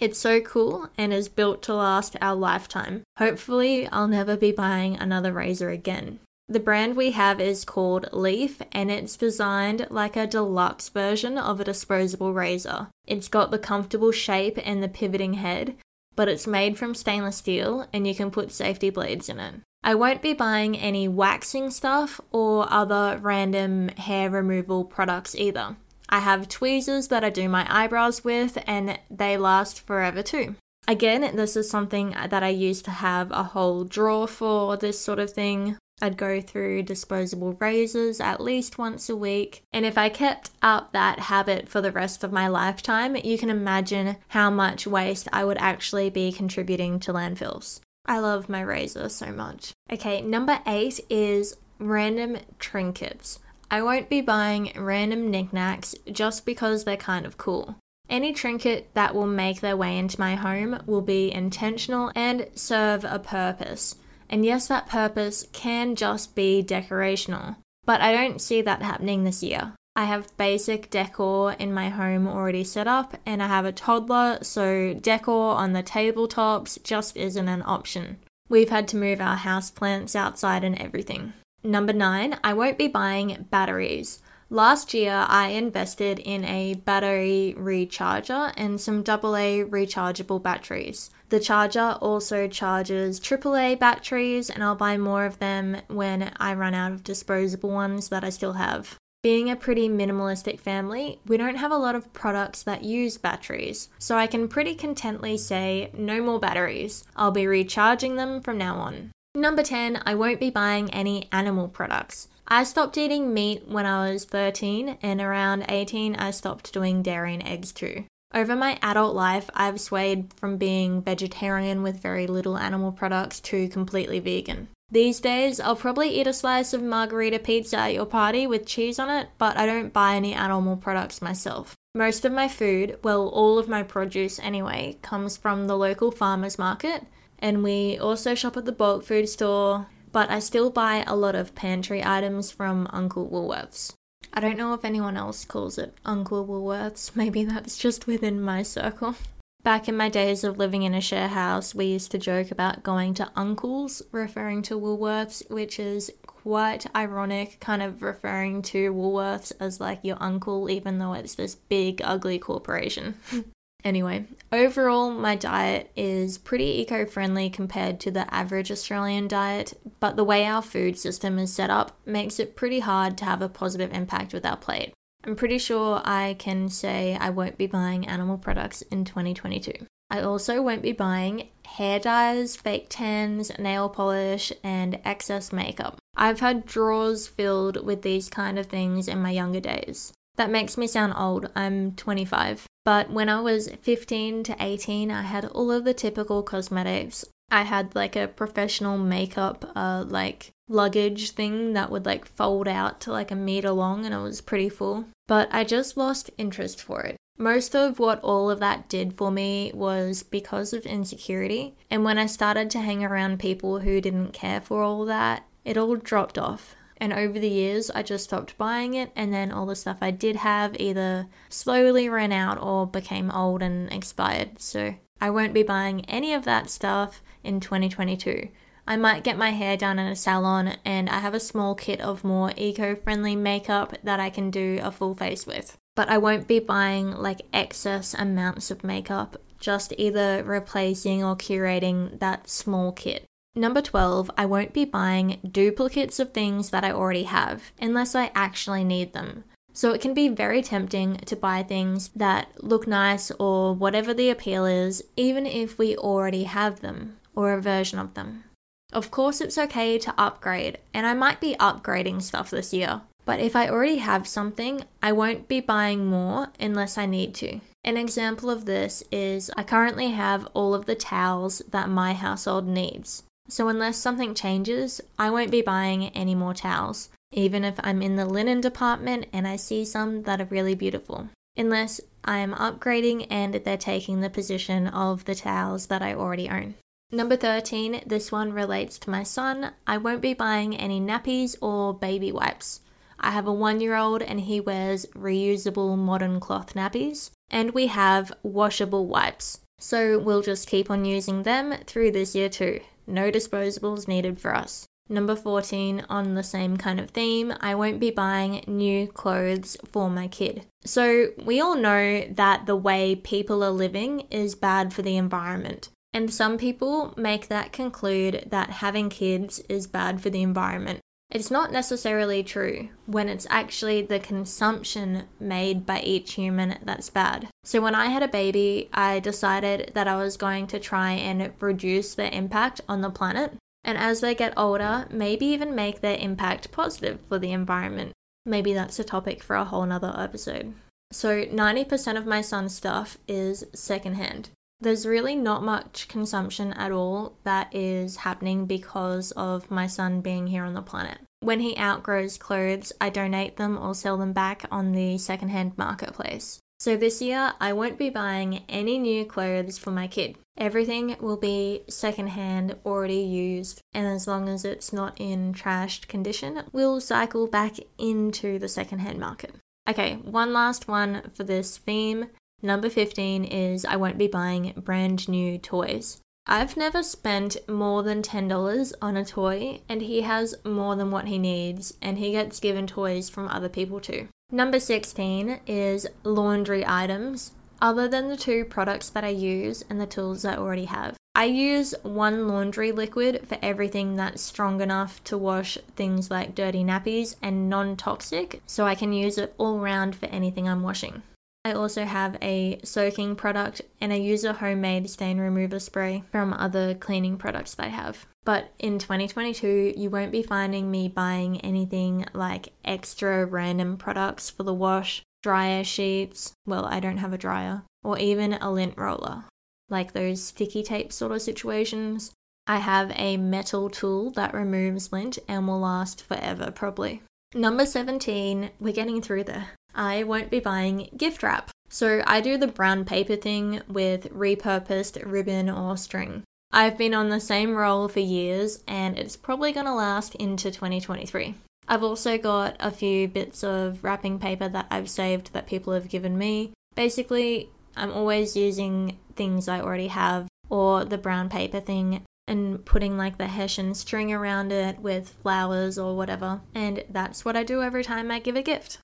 It's 0.00 0.18
so 0.18 0.40
cool 0.40 0.88
and 0.96 1.12
is 1.12 1.28
built 1.28 1.62
to 1.62 1.74
last 1.74 2.16
our 2.20 2.34
lifetime. 2.34 3.02
Hopefully, 3.18 3.86
I'll 3.88 4.08
never 4.08 4.36
be 4.36 4.52
buying 4.52 4.96
another 4.96 5.32
razor 5.32 5.70
again. 5.70 6.20
The 6.48 6.58
brand 6.58 6.96
we 6.96 7.12
have 7.12 7.40
is 7.40 7.64
called 7.64 8.12
Leaf 8.12 8.60
and 8.72 8.90
it's 8.90 9.16
designed 9.16 9.86
like 9.88 10.16
a 10.16 10.26
deluxe 10.26 10.88
version 10.88 11.38
of 11.38 11.60
a 11.60 11.64
disposable 11.64 12.32
razor. 12.32 12.88
It's 13.06 13.28
got 13.28 13.52
the 13.52 13.58
comfortable 13.58 14.10
shape 14.10 14.58
and 14.64 14.82
the 14.82 14.88
pivoting 14.88 15.34
head, 15.34 15.76
but 16.16 16.28
it's 16.28 16.48
made 16.48 16.76
from 16.76 16.96
stainless 16.96 17.36
steel 17.36 17.86
and 17.92 18.06
you 18.06 18.16
can 18.16 18.32
put 18.32 18.50
safety 18.50 18.90
blades 18.90 19.28
in 19.28 19.38
it. 19.38 19.54
I 19.84 19.94
won't 19.94 20.22
be 20.22 20.32
buying 20.32 20.76
any 20.76 21.06
waxing 21.06 21.70
stuff 21.70 22.20
or 22.32 22.66
other 22.68 23.18
random 23.22 23.88
hair 23.90 24.28
removal 24.28 24.84
products 24.84 25.36
either. 25.36 25.76
I 26.10 26.18
have 26.18 26.48
tweezers 26.48 27.08
that 27.08 27.24
I 27.24 27.30
do 27.30 27.48
my 27.48 27.66
eyebrows 27.70 28.24
with, 28.24 28.58
and 28.66 28.98
they 29.08 29.36
last 29.36 29.86
forever 29.86 30.22
too. 30.22 30.56
Again, 30.88 31.36
this 31.36 31.56
is 31.56 31.70
something 31.70 32.10
that 32.10 32.42
I 32.42 32.48
used 32.48 32.84
to 32.86 32.90
have 32.90 33.30
a 33.30 33.44
whole 33.44 33.84
drawer 33.84 34.26
for 34.26 34.76
this 34.76 35.00
sort 35.00 35.20
of 35.20 35.30
thing. 35.30 35.78
I'd 36.02 36.16
go 36.16 36.40
through 36.40 36.82
disposable 36.84 37.52
razors 37.60 38.20
at 38.20 38.40
least 38.40 38.78
once 38.78 39.08
a 39.08 39.16
week. 39.16 39.62
And 39.72 39.84
if 39.84 39.96
I 39.96 40.08
kept 40.08 40.50
up 40.62 40.92
that 40.92 41.20
habit 41.20 41.68
for 41.68 41.80
the 41.80 41.92
rest 41.92 42.24
of 42.24 42.32
my 42.32 42.48
lifetime, 42.48 43.14
you 43.16 43.38
can 43.38 43.50
imagine 43.50 44.16
how 44.28 44.50
much 44.50 44.86
waste 44.86 45.28
I 45.32 45.44
would 45.44 45.58
actually 45.58 46.10
be 46.10 46.32
contributing 46.32 46.98
to 47.00 47.12
landfills. 47.12 47.80
I 48.06 48.18
love 48.18 48.48
my 48.48 48.62
razor 48.62 49.10
so 49.10 49.26
much. 49.26 49.72
Okay, 49.92 50.22
number 50.22 50.60
eight 50.66 51.00
is 51.10 51.56
random 51.78 52.38
trinkets. 52.58 53.38
I 53.70 53.82
won't 53.82 54.08
be 54.08 54.20
buying 54.20 54.72
random 54.76 55.30
knickknacks 55.30 55.94
just 56.10 56.44
because 56.44 56.84
they're 56.84 56.96
kind 56.96 57.24
of 57.24 57.38
cool. 57.38 57.76
Any 58.08 58.32
trinket 58.32 58.90
that 58.94 59.14
will 59.14 59.28
make 59.28 59.60
their 59.60 59.76
way 59.76 59.96
into 59.96 60.18
my 60.18 60.34
home 60.34 60.82
will 60.86 61.02
be 61.02 61.32
intentional 61.32 62.10
and 62.16 62.48
serve 62.54 63.04
a 63.04 63.20
purpose. 63.20 63.94
And 64.28 64.44
yes, 64.44 64.66
that 64.66 64.88
purpose 64.88 65.46
can 65.52 65.94
just 65.94 66.34
be 66.34 66.64
decorational, 66.66 67.56
but 67.84 68.00
I 68.00 68.12
don't 68.12 68.40
see 68.40 68.60
that 68.62 68.82
happening 68.82 69.22
this 69.22 69.42
year. 69.42 69.74
I 69.94 70.04
have 70.04 70.36
basic 70.36 70.90
decor 70.90 71.52
in 71.52 71.72
my 71.72 71.88
home 71.88 72.26
already 72.26 72.64
set 72.64 72.88
up, 72.88 73.16
and 73.26 73.42
I 73.42 73.46
have 73.48 73.64
a 73.64 73.72
toddler, 73.72 74.38
so 74.42 74.94
decor 74.94 75.54
on 75.54 75.72
the 75.72 75.82
tabletops 75.82 76.82
just 76.82 77.16
isn't 77.16 77.48
an 77.48 77.62
option. 77.64 78.18
We've 78.48 78.70
had 78.70 78.88
to 78.88 78.96
move 78.96 79.20
our 79.20 79.36
houseplants 79.36 80.16
outside 80.16 80.64
and 80.64 80.80
everything. 80.80 81.34
Number 81.62 81.92
nine, 81.92 82.38
I 82.42 82.54
won't 82.54 82.78
be 82.78 82.88
buying 82.88 83.46
batteries. 83.50 84.20
Last 84.52 84.94
year, 84.94 85.26
I 85.28 85.48
invested 85.48 86.18
in 86.18 86.44
a 86.44 86.74
battery 86.74 87.54
recharger 87.56 88.52
and 88.56 88.80
some 88.80 89.00
AA 89.00 89.62
rechargeable 89.62 90.42
batteries. 90.42 91.10
The 91.28 91.38
charger 91.38 91.96
also 92.00 92.48
charges 92.48 93.20
AAA 93.20 93.78
batteries, 93.78 94.50
and 94.50 94.64
I'll 94.64 94.74
buy 94.74 94.96
more 94.96 95.24
of 95.24 95.38
them 95.38 95.76
when 95.86 96.32
I 96.38 96.54
run 96.54 96.74
out 96.74 96.90
of 96.90 97.04
disposable 97.04 97.70
ones 97.70 98.08
that 98.08 98.24
I 98.24 98.30
still 98.30 98.54
have. 98.54 98.98
Being 99.22 99.50
a 99.50 99.54
pretty 99.54 99.88
minimalistic 99.88 100.58
family, 100.58 101.20
we 101.26 101.36
don't 101.36 101.56
have 101.56 101.70
a 101.70 101.76
lot 101.76 101.94
of 101.94 102.12
products 102.12 102.64
that 102.64 102.82
use 102.82 103.18
batteries, 103.18 103.90
so 103.98 104.16
I 104.16 104.26
can 104.26 104.48
pretty 104.48 104.74
contently 104.74 105.38
say 105.38 105.92
no 105.92 106.22
more 106.22 106.40
batteries. 106.40 107.04
I'll 107.14 107.30
be 107.30 107.46
recharging 107.46 108.16
them 108.16 108.40
from 108.40 108.58
now 108.58 108.76
on. 108.76 109.12
Number 109.34 109.62
10, 109.62 110.02
I 110.04 110.16
won't 110.16 110.40
be 110.40 110.50
buying 110.50 110.90
any 110.90 111.28
animal 111.30 111.68
products. 111.68 112.26
I 112.48 112.64
stopped 112.64 112.98
eating 112.98 113.32
meat 113.32 113.68
when 113.68 113.86
I 113.86 114.10
was 114.10 114.24
13, 114.24 114.98
and 115.02 115.20
around 115.20 115.66
18, 115.68 116.16
I 116.16 116.32
stopped 116.32 116.72
doing 116.72 117.00
dairy 117.00 117.34
and 117.34 117.46
eggs 117.46 117.70
too. 117.70 118.06
Over 118.34 118.56
my 118.56 118.76
adult 118.82 119.14
life, 119.14 119.48
I've 119.54 119.80
swayed 119.80 120.34
from 120.34 120.56
being 120.56 121.02
vegetarian 121.02 121.84
with 121.84 122.02
very 122.02 122.26
little 122.26 122.58
animal 122.58 122.90
products 122.90 123.38
to 123.42 123.68
completely 123.68 124.18
vegan. 124.18 124.66
These 124.90 125.20
days, 125.20 125.60
I'll 125.60 125.76
probably 125.76 126.08
eat 126.08 126.26
a 126.26 126.32
slice 126.32 126.72
of 126.72 126.82
margarita 126.82 127.38
pizza 127.38 127.76
at 127.76 127.94
your 127.94 128.06
party 128.06 128.48
with 128.48 128.66
cheese 128.66 128.98
on 128.98 129.10
it, 129.10 129.28
but 129.38 129.56
I 129.56 129.64
don't 129.64 129.92
buy 129.92 130.16
any 130.16 130.34
animal 130.34 130.76
products 130.76 131.22
myself. 131.22 131.76
Most 131.94 132.24
of 132.24 132.32
my 132.32 132.48
food, 132.48 132.98
well, 133.04 133.28
all 133.28 133.60
of 133.60 133.68
my 133.68 133.84
produce 133.84 134.40
anyway, 134.40 134.98
comes 135.02 135.36
from 135.36 135.68
the 135.68 135.76
local 135.76 136.10
farmers 136.10 136.58
market, 136.58 137.06
and 137.40 137.62
we 137.62 137.98
also 137.98 138.34
shop 138.34 138.56
at 138.56 138.64
the 138.64 138.72
bulk 138.72 139.04
food 139.04 139.28
store, 139.28 139.86
but 140.12 140.30
I 140.30 140.38
still 140.38 140.70
buy 140.70 141.04
a 141.06 141.16
lot 141.16 141.34
of 141.34 141.54
pantry 141.54 142.02
items 142.04 142.50
from 142.50 142.88
Uncle 142.92 143.28
Woolworths. 143.28 143.92
I 144.32 144.40
don't 144.40 144.58
know 144.58 144.74
if 144.74 144.84
anyone 144.84 145.16
else 145.16 145.44
calls 145.44 145.78
it 145.78 145.94
Uncle 146.04 146.46
Woolworths, 146.46 147.12
maybe 147.16 147.44
that's 147.44 147.78
just 147.78 148.06
within 148.06 148.40
my 148.40 148.62
circle. 148.62 149.16
Back 149.62 149.88
in 149.88 149.96
my 149.96 150.08
days 150.08 150.42
of 150.42 150.56
living 150.56 150.84
in 150.84 150.94
a 150.94 151.02
share 151.02 151.28
house, 151.28 151.74
we 151.74 151.84
used 151.84 152.10
to 152.12 152.18
joke 152.18 152.50
about 152.50 152.82
going 152.82 153.12
to 153.14 153.30
uncles, 153.36 154.00
referring 154.10 154.62
to 154.62 154.80
Woolworths, 154.80 155.48
which 155.50 155.78
is 155.78 156.10
quite 156.26 156.86
ironic, 156.96 157.60
kind 157.60 157.82
of 157.82 158.02
referring 158.02 158.62
to 158.62 158.92
Woolworths 158.94 159.52
as 159.60 159.78
like 159.78 160.00
your 160.02 160.16
uncle, 160.18 160.70
even 160.70 160.98
though 160.98 161.12
it's 161.12 161.34
this 161.34 161.54
big, 161.54 162.00
ugly 162.02 162.38
corporation. 162.38 163.16
Anyway, 163.84 164.26
overall, 164.52 165.10
my 165.10 165.34
diet 165.34 165.90
is 165.96 166.38
pretty 166.38 166.80
eco 166.80 167.06
friendly 167.06 167.48
compared 167.48 167.98
to 168.00 168.10
the 168.10 168.32
average 168.32 168.70
Australian 168.70 169.28
diet, 169.28 169.74
but 170.00 170.16
the 170.16 170.24
way 170.24 170.44
our 170.44 170.62
food 170.62 170.98
system 170.98 171.38
is 171.38 171.52
set 171.52 171.70
up 171.70 171.96
makes 172.04 172.38
it 172.38 172.56
pretty 172.56 172.80
hard 172.80 173.16
to 173.18 173.24
have 173.24 173.42
a 173.42 173.48
positive 173.48 173.92
impact 173.92 174.32
with 174.32 174.44
our 174.44 174.56
plate. 174.56 174.92
I'm 175.24 175.36
pretty 175.36 175.58
sure 175.58 176.00
I 176.04 176.36
can 176.38 176.68
say 176.68 177.16
I 177.20 177.30
won't 177.30 177.58
be 177.58 177.66
buying 177.66 178.06
animal 178.06 178.38
products 178.38 178.82
in 178.82 179.04
2022. 179.04 179.72
I 180.10 180.22
also 180.22 180.60
won't 180.60 180.82
be 180.82 180.92
buying 180.92 181.48
hair 181.64 182.00
dyes, 182.00 182.56
fake 182.56 182.86
tans, 182.88 183.56
nail 183.58 183.88
polish, 183.88 184.52
and 184.64 184.98
excess 185.04 185.52
makeup. 185.52 185.98
I've 186.16 186.40
had 186.40 186.66
drawers 186.66 187.28
filled 187.28 187.84
with 187.84 188.02
these 188.02 188.28
kind 188.28 188.58
of 188.58 188.66
things 188.66 189.06
in 189.06 189.22
my 189.22 189.30
younger 189.30 189.60
days. 189.60 190.12
That 190.36 190.50
makes 190.50 190.76
me 190.76 190.86
sound 190.86 191.14
old. 191.16 191.50
I'm 191.54 191.92
25. 191.92 192.66
But 192.90 193.08
when 193.08 193.28
I 193.28 193.40
was 193.40 193.68
15 193.82 194.42
to 194.42 194.56
18, 194.58 195.12
I 195.12 195.22
had 195.22 195.44
all 195.44 195.70
of 195.70 195.84
the 195.84 195.94
typical 195.94 196.42
cosmetics. 196.42 197.24
I 197.48 197.62
had 197.62 197.94
like 197.94 198.16
a 198.16 198.26
professional 198.26 198.98
makeup, 198.98 199.64
uh, 199.76 200.02
like 200.08 200.50
luggage 200.68 201.30
thing 201.30 201.74
that 201.74 201.92
would 201.92 202.04
like 202.04 202.24
fold 202.24 202.66
out 202.66 203.00
to 203.02 203.12
like 203.12 203.30
a 203.30 203.36
meter 203.36 203.70
long 203.70 204.04
and 204.04 204.12
it 204.12 204.18
was 204.18 204.40
pretty 204.40 204.68
full. 204.68 205.04
But 205.28 205.48
I 205.52 205.62
just 205.62 205.96
lost 205.96 206.32
interest 206.36 206.82
for 206.82 207.02
it. 207.02 207.14
Most 207.38 207.76
of 207.76 208.00
what 208.00 208.20
all 208.24 208.50
of 208.50 208.58
that 208.58 208.88
did 208.88 209.16
for 209.16 209.30
me 209.30 209.70
was 209.72 210.24
because 210.24 210.72
of 210.72 210.84
insecurity. 210.84 211.76
And 211.92 212.02
when 212.02 212.18
I 212.18 212.26
started 212.26 212.70
to 212.70 212.80
hang 212.80 213.04
around 213.04 213.38
people 213.38 213.78
who 213.78 214.00
didn't 214.00 214.32
care 214.32 214.60
for 214.60 214.82
all 214.82 215.04
that, 215.04 215.44
it 215.64 215.78
all 215.78 215.94
dropped 215.94 216.38
off. 216.38 216.74
And 217.00 217.14
over 217.14 217.38
the 217.38 217.48
years, 217.48 217.90
I 217.90 218.02
just 218.02 218.24
stopped 218.24 218.58
buying 218.58 218.92
it, 218.92 219.10
and 219.16 219.32
then 219.32 219.50
all 219.50 219.64
the 219.64 219.74
stuff 219.74 219.96
I 220.02 220.10
did 220.10 220.36
have 220.36 220.78
either 220.78 221.26
slowly 221.48 222.10
ran 222.10 222.30
out 222.30 222.62
or 222.62 222.86
became 222.86 223.30
old 223.30 223.62
and 223.62 223.90
expired. 223.90 224.60
So 224.60 224.94
I 225.20 225.30
won't 225.30 225.54
be 225.54 225.62
buying 225.62 226.04
any 226.04 226.34
of 226.34 226.44
that 226.44 226.68
stuff 226.68 227.22
in 227.42 227.58
2022. 227.60 228.48
I 228.86 228.96
might 228.96 229.24
get 229.24 229.38
my 229.38 229.50
hair 229.50 229.76
done 229.76 229.98
in 229.98 230.06
a 230.08 230.16
salon, 230.16 230.76
and 230.84 231.08
I 231.08 231.20
have 231.20 231.34
a 231.34 231.40
small 231.40 231.74
kit 231.74 232.00
of 232.00 232.24
more 232.24 232.52
eco 232.56 232.96
friendly 232.96 233.36
makeup 233.36 233.96
that 234.02 234.20
I 234.20 234.28
can 234.30 234.50
do 234.50 234.78
a 234.82 234.90
full 234.90 235.14
face 235.14 235.46
with. 235.46 235.78
But 235.94 236.08
I 236.08 236.18
won't 236.18 236.48
be 236.48 236.58
buying 236.58 237.12
like 237.12 237.42
excess 237.52 238.14
amounts 238.14 238.70
of 238.70 238.84
makeup, 238.84 239.36
just 239.58 239.94
either 239.96 240.42
replacing 240.44 241.22
or 241.24 241.36
curating 241.36 242.18
that 242.20 242.48
small 242.48 242.92
kit. 242.92 243.26
Number 243.56 243.82
12, 243.82 244.30
I 244.38 244.46
won't 244.46 244.72
be 244.72 244.84
buying 244.84 245.40
duplicates 245.50 246.20
of 246.20 246.30
things 246.30 246.70
that 246.70 246.84
I 246.84 246.92
already 246.92 247.24
have 247.24 247.72
unless 247.80 248.14
I 248.14 248.30
actually 248.34 248.84
need 248.84 249.12
them. 249.12 249.42
So 249.72 249.92
it 249.92 250.00
can 250.00 250.14
be 250.14 250.28
very 250.28 250.62
tempting 250.62 251.16
to 251.26 251.34
buy 251.34 251.62
things 251.62 252.10
that 252.14 252.62
look 252.62 252.86
nice 252.86 253.30
or 253.32 253.74
whatever 253.74 254.14
the 254.14 254.30
appeal 254.30 254.66
is, 254.66 255.02
even 255.16 255.46
if 255.46 255.78
we 255.78 255.96
already 255.96 256.44
have 256.44 256.80
them 256.80 257.18
or 257.34 257.52
a 257.52 257.60
version 257.60 257.98
of 257.98 258.14
them. 258.14 258.44
Of 258.92 259.10
course, 259.10 259.40
it's 259.40 259.58
okay 259.58 259.98
to 259.98 260.14
upgrade, 260.18 260.78
and 260.92 261.06
I 261.06 261.14
might 261.14 261.40
be 261.40 261.54
upgrading 261.54 262.22
stuff 262.22 262.50
this 262.50 262.72
year. 262.72 263.02
But 263.24 263.40
if 263.40 263.54
I 263.54 263.68
already 263.68 263.98
have 263.98 264.26
something, 264.26 264.84
I 265.02 265.12
won't 265.12 265.46
be 265.46 265.60
buying 265.60 266.06
more 266.06 266.48
unless 266.58 266.98
I 266.98 267.06
need 267.06 267.34
to. 267.36 267.60
An 267.84 267.96
example 267.96 268.50
of 268.50 268.64
this 268.64 269.02
is 269.12 269.50
I 269.56 269.62
currently 269.62 270.10
have 270.10 270.46
all 270.54 270.74
of 270.74 270.86
the 270.86 270.94
towels 270.94 271.62
that 271.70 271.88
my 271.88 272.14
household 272.14 272.66
needs. 272.66 273.22
So, 273.50 273.66
unless 273.66 273.98
something 273.98 274.34
changes, 274.34 275.00
I 275.18 275.28
won't 275.30 275.50
be 275.50 275.60
buying 275.60 276.06
any 276.10 276.36
more 276.36 276.54
towels, 276.54 277.08
even 277.32 277.64
if 277.64 277.74
I'm 277.80 278.00
in 278.00 278.14
the 278.14 278.24
linen 278.24 278.60
department 278.60 279.26
and 279.32 279.46
I 279.46 279.56
see 279.56 279.84
some 279.84 280.22
that 280.22 280.40
are 280.40 280.44
really 280.44 280.76
beautiful. 280.76 281.28
Unless 281.56 282.00
I 282.24 282.38
am 282.38 282.54
upgrading 282.54 283.26
and 283.28 283.54
they're 283.54 283.76
taking 283.76 284.20
the 284.20 284.30
position 284.30 284.86
of 284.86 285.24
the 285.24 285.34
towels 285.34 285.86
that 285.86 286.00
I 286.00 286.14
already 286.14 286.48
own. 286.48 286.76
Number 287.10 287.34
13, 287.34 288.02
this 288.06 288.30
one 288.30 288.52
relates 288.52 288.96
to 289.00 289.10
my 289.10 289.24
son. 289.24 289.72
I 289.84 289.98
won't 289.98 290.20
be 290.20 290.32
buying 290.32 290.76
any 290.76 291.00
nappies 291.00 291.56
or 291.60 291.92
baby 291.92 292.30
wipes. 292.30 292.80
I 293.18 293.32
have 293.32 293.48
a 293.48 293.52
one 293.52 293.80
year 293.80 293.96
old 293.96 294.22
and 294.22 294.42
he 294.42 294.60
wears 294.60 295.06
reusable 295.06 295.98
modern 295.98 296.38
cloth 296.38 296.74
nappies, 296.74 297.30
and 297.50 297.72
we 297.72 297.88
have 297.88 298.32
washable 298.44 299.06
wipes. 299.06 299.58
So 299.80 300.20
we'll 300.20 300.42
just 300.42 300.68
keep 300.68 300.88
on 300.88 301.04
using 301.04 301.42
them 301.42 301.74
through 301.84 302.12
this 302.12 302.36
year 302.36 302.48
too. 302.48 302.80
No 303.10 303.30
disposables 303.30 304.08
needed 304.08 304.40
for 304.40 304.54
us. 304.54 304.86
Number 305.08 305.34
14, 305.34 306.06
on 306.08 306.34
the 306.34 306.44
same 306.44 306.76
kind 306.76 307.00
of 307.00 307.10
theme, 307.10 307.52
I 307.60 307.74
won't 307.74 307.98
be 307.98 308.12
buying 308.12 308.62
new 308.68 309.08
clothes 309.08 309.76
for 309.84 310.08
my 310.08 310.28
kid. 310.28 310.66
So, 310.84 311.30
we 311.44 311.60
all 311.60 311.74
know 311.74 312.26
that 312.30 312.66
the 312.66 312.76
way 312.76 313.16
people 313.16 313.64
are 313.64 313.70
living 313.70 314.20
is 314.30 314.54
bad 314.54 314.92
for 314.92 315.02
the 315.02 315.16
environment. 315.16 315.88
And 316.12 316.32
some 316.32 316.58
people 316.58 317.12
make 317.16 317.48
that 317.48 317.72
conclude 317.72 318.46
that 318.50 318.70
having 318.70 319.10
kids 319.10 319.58
is 319.68 319.88
bad 319.88 320.20
for 320.20 320.30
the 320.30 320.42
environment. 320.42 320.99
It's 321.30 321.50
not 321.50 321.70
necessarily 321.70 322.42
true 322.42 322.88
when 323.06 323.28
it's 323.28 323.46
actually 323.50 324.02
the 324.02 324.18
consumption 324.18 325.24
made 325.38 325.86
by 325.86 326.00
each 326.00 326.32
human 326.32 326.78
that's 326.82 327.08
bad. 327.08 327.48
So, 327.62 327.80
when 327.80 327.94
I 327.94 328.06
had 328.06 328.24
a 328.24 328.28
baby, 328.28 328.88
I 328.92 329.20
decided 329.20 329.92
that 329.94 330.08
I 330.08 330.16
was 330.16 330.36
going 330.36 330.66
to 330.68 330.80
try 330.80 331.12
and 331.12 331.52
reduce 331.60 332.14
the 332.16 332.34
impact 332.36 332.80
on 332.88 333.00
the 333.00 333.10
planet. 333.10 333.52
And 333.84 333.96
as 333.96 334.20
they 334.20 334.34
get 334.34 334.54
older, 334.56 335.06
maybe 335.10 335.46
even 335.46 335.74
make 335.74 336.00
their 336.00 336.18
impact 336.18 336.72
positive 336.72 337.20
for 337.28 337.38
the 337.38 337.52
environment. 337.52 338.12
Maybe 338.44 338.72
that's 338.72 338.98
a 338.98 339.04
topic 339.04 339.42
for 339.42 339.54
a 339.54 339.64
whole 339.64 339.86
nother 339.86 340.12
episode. 340.16 340.74
So, 341.12 341.44
90% 341.44 342.16
of 342.16 342.26
my 342.26 342.40
son's 342.40 342.74
stuff 342.74 343.18
is 343.28 343.64
secondhand. 343.72 344.50
There's 344.82 345.06
really 345.06 345.36
not 345.36 345.62
much 345.62 346.08
consumption 346.08 346.72
at 346.72 346.90
all 346.90 347.36
that 347.44 347.74
is 347.74 348.16
happening 348.16 348.64
because 348.64 349.30
of 349.32 349.70
my 349.70 349.86
son 349.86 350.22
being 350.22 350.46
here 350.46 350.64
on 350.64 350.72
the 350.72 350.80
planet. 350.80 351.18
When 351.40 351.60
he 351.60 351.76
outgrows 351.76 352.38
clothes, 352.38 352.92
I 353.00 353.10
donate 353.10 353.56
them 353.56 353.78
or 353.78 353.94
sell 353.94 354.16
them 354.16 354.32
back 354.32 354.64
on 354.70 354.92
the 354.92 355.18
secondhand 355.18 355.76
marketplace. 355.76 356.60
So 356.78 356.96
this 356.96 357.20
year, 357.20 357.52
I 357.60 357.74
won't 357.74 357.98
be 357.98 358.08
buying 358.08 358.64
any 358.70 358.98
new 358.98 359.26
clothes 359.26 359.76
for 359.76 359.90
my 359.90 360.06
kid. 360.06 360.38
Everything 360.56 361.14
will 361.20 361.36
be 361.36 361.82
secondhand, 361.90 362.76
already 362.86 363.20
used, 363.20 363.82
and 363.92 364.06
as 364.06 364.26
long 364.26 364.48
as 364.48 364.64
it's 364.64 364.90
not 364.90 365.20
in 365.20 365.52
trashed 365.52 366.08
condition, 366.08 366.62
we'll 366.72 367.02
cycle 367.02 367.46
back 367.46 367.76
into 367.98 368.58
the 368.58 368.68
secondhand 368.68 369.18
market. 369.18 369.56
Okay, 369.90 370.14
one 370.16 370.54
last 370.54 370.88
one 370.88 371.30
for 371.34 371.44
this 371.44 371.76
theme. 371.76 372.28
Number 372.62 372.90
15 372.90 373.44
is 373.44 373.84
I 373.84 373.96
won't 373.96 374.18
be 374.18 374.26
buying 374.26 374.74
brand 374.76 375.28
new 375.28 375.56
toys. 375.58 376.20
I've 376.46 376.76
never 376.76 377.02
spent 377.02 377.56
more 377.68 378.02
than 378.02 378.22
$10 378.22 378.92
on 379.00 379.16
a 379.16 379.24
toy, 379.24 379.80
and 379.88 380.02
he 380.02 380.22
has 380.22 380.54
more 380.64 380.96
than 380.96 381.10
what 381.10 381.26
he 381.26 381.38
needs, 381.38 381.94
and 382.02 382.18
he 382.18 382.32
gets 382.32 382.60
given 382.60 382.86
toys 382.86 383.30
from 383.30 383.48
other 383.48 383.68
people 383.68 384.00
too. 384.00 384.28
Number 384.50 384.80
16 384.80 385.60
is 385.66 386.06
laundry 386.24 386.84
items, 386.86 387.52
other 387.80 388.08
than 388.08 388.28
the 388.28 388.36
two 388.36 388.64
products 388.64 389.08
that 389.10 389.24
I 389.24 389.28
use 389.28 389.84
and 389.88 390.00
the 390.00 390.06
tools 390.06 390.44
I 390.44 390.56
already 390.56 390.86
have. 390.86 391.16
I 391.34 391.44
use 391.44 391.94
one 392.02 392.48
laundry 392.48 392.90
liquid 392.90 393.46
for 393.46 393.56
everything 393.62 394.16
that's 394.16 394.42
strong 394.42 394.80
enough 394.80 395.22
to 395.24 395.38
wash 395.38 395.78
things 395.94 396.30
like 396.30 396.56
dirty 396.56 396.82
nappies 396.82 397.36
and 397.40 397.70
non 397.70 397.96
toxic, 397.96 398.60
so 398.66 398.86
I 398.86 398.96
can 398.96 399.12
use 399.12 399.38
it 399.38 399.54
all 399.56 399.78
round 399.78 400.16
for 400.16 400.26
anything 400.26 400.68
I'm 400.68 400.82
washing. 400.82 401.22
I 401.64 401.72
also 401.72 402.04
have 402.04 402.38
a 402.40 402.80
soaking 402.84 403.36
product 403.36 403.82
and 404.00 404.12
I 404.12 404.16
use 404.16 404.44
a 404.44 404.54
homemade 404.54 405.10
stain 405.10 405.38
remover 405.38 405.78
spray 405.78 406.24
from 406.30 406.54
other 406.54 406.94
cleaning 406.94 407.36
products 407.36 407.74
that 407.74 407.86
I 407.86 407.90
have. 407.90 408.26
But 408.44 408.72
in 408.78 408.98
2022, 408.98 409.94
you 409.96 410.08
won't 410.08 410.32
be 410.32 410.42
finding 410.42 410.90
me 410.90 411.08
buying 411.08 411.60
anything 411.60 412.24
like 412.32 412.72
extra 412.84 413.44
random 413.44 413.98
products 413.98 414.48
for 414.48 414.62
the 414.62 414.72
wash, 414.72 415.22
dryer 415.42 415.84
sheets, 415.84 416.52
well, 416.66 416.86
I 416.86 416.98
don't 417.00 417.18
have 417.18 417.34
a 417.34 417.38
dryer, 417.38 417.82
or 418.02 418.18
even 418.18 418.54
a 418.54 418.72
lint 418.72 418.96
roller, 418.96 419.44
like 419.90 420.12
those 420.12 420.42
sticky 420.42 420.82
tape 420.82 421.12
sort 421.12 421.32
of 421.32 421.42
situations. 421.42 422.32
I 422.66 422.78
have 422.78 423.12
a 423.14 423.36
metal 423.36 423.90
tool 423.90 424.30
that 424.32 424.54
removes 424.54 425.12
lint 425.12 425.38
and 425.46 425.68
will 425.68 425.80
last 425.80 426.24
forever, 426.24 426.70
probably. 426.70 427.22
Number 427.54 427.84
17, 427.84 428.70
we're 428.80 428.94
getting 428.94 429.20
through 429.20 429.44
there. 429.44 429.70
I 429.94 430.22
won't 430.22 430.50
be 430.50 430.60
buying 430.60 431.08
gift 431.16 431.42
wrap. 431.42 431.70
So 431.88 432.22
I 432.26 432.40
do 432.40 432.56
the 432.56 432.68
brown 432.68 433.04
paper 433.04 433.36
thing 433.36 433.82
with 433.88 434.32
repurposed 434.32 435.20
ribbon 435.30 435.68
or 435.68 435.96
string. 435.96 436.44
I've 436.72 436.96
been 436.96 437.14
on 437.14 437.30
the 437.30 437.40
same 437.40 437.74
roll 437.74 438.06
for 438.08 438.20
years 438.20 438.82
and 438.86 439.18
it's 439.18 439.36
probably 439.36 439.72
going 439.72 439.86
to 439.86 439.94
last 439.94 440.36
into 440.36 440.70
2023. 440.70 441.54
I've 441.88 442.04
also 442.04 442.38
got 442.38 442.76
a 442.78 442.92
few 442.92 443.26
bits 443.26 443.64
of 443.64 444.04
wrapping 444.04 444.38
paper 444.38 444.68
that 444.68 444.86
I've 444.90 445.10
saved 445.10 445.52
that 445.52 445.66
people 445.66 445.92
have 445.92 446.08
given 446.08 446.38
me. 446.38 446.72
Basically, 446.94 447.70
I'm 447.96 448.12
always 448.12 448.56
using 448.56 449.18
things 449.34 449.66
I 449.66 449.80
already 449.80 450.06
have 450.06 450.46
or 450.68 451.04
the 451.04 451.18
brown 451.18 451.48
paper 451.48 451.80
thing 451.80 452.24
and 452.46 452.84
putting 452.84 453.18
like 453.18 453.38
the 453.38 453.48
hessian 453.48 453.94
string 453.94 454.32
around 454.32 454.70
it 454.70 455.00
with 455.00 455.34
flowers 455.42 455.98
or 455.98 456.16
whatever. 456.16 456.60
And 456.74 457.02
that's 457.10 457.44
what 457.44 457.56
I 457.56 457.64
do 457.64 457.82
every 457.82 458.04
time 458.04 458.30
I 458.30 458.38
give 458.38 458.56
a 458.56 458.62
gift. 458.62 458.98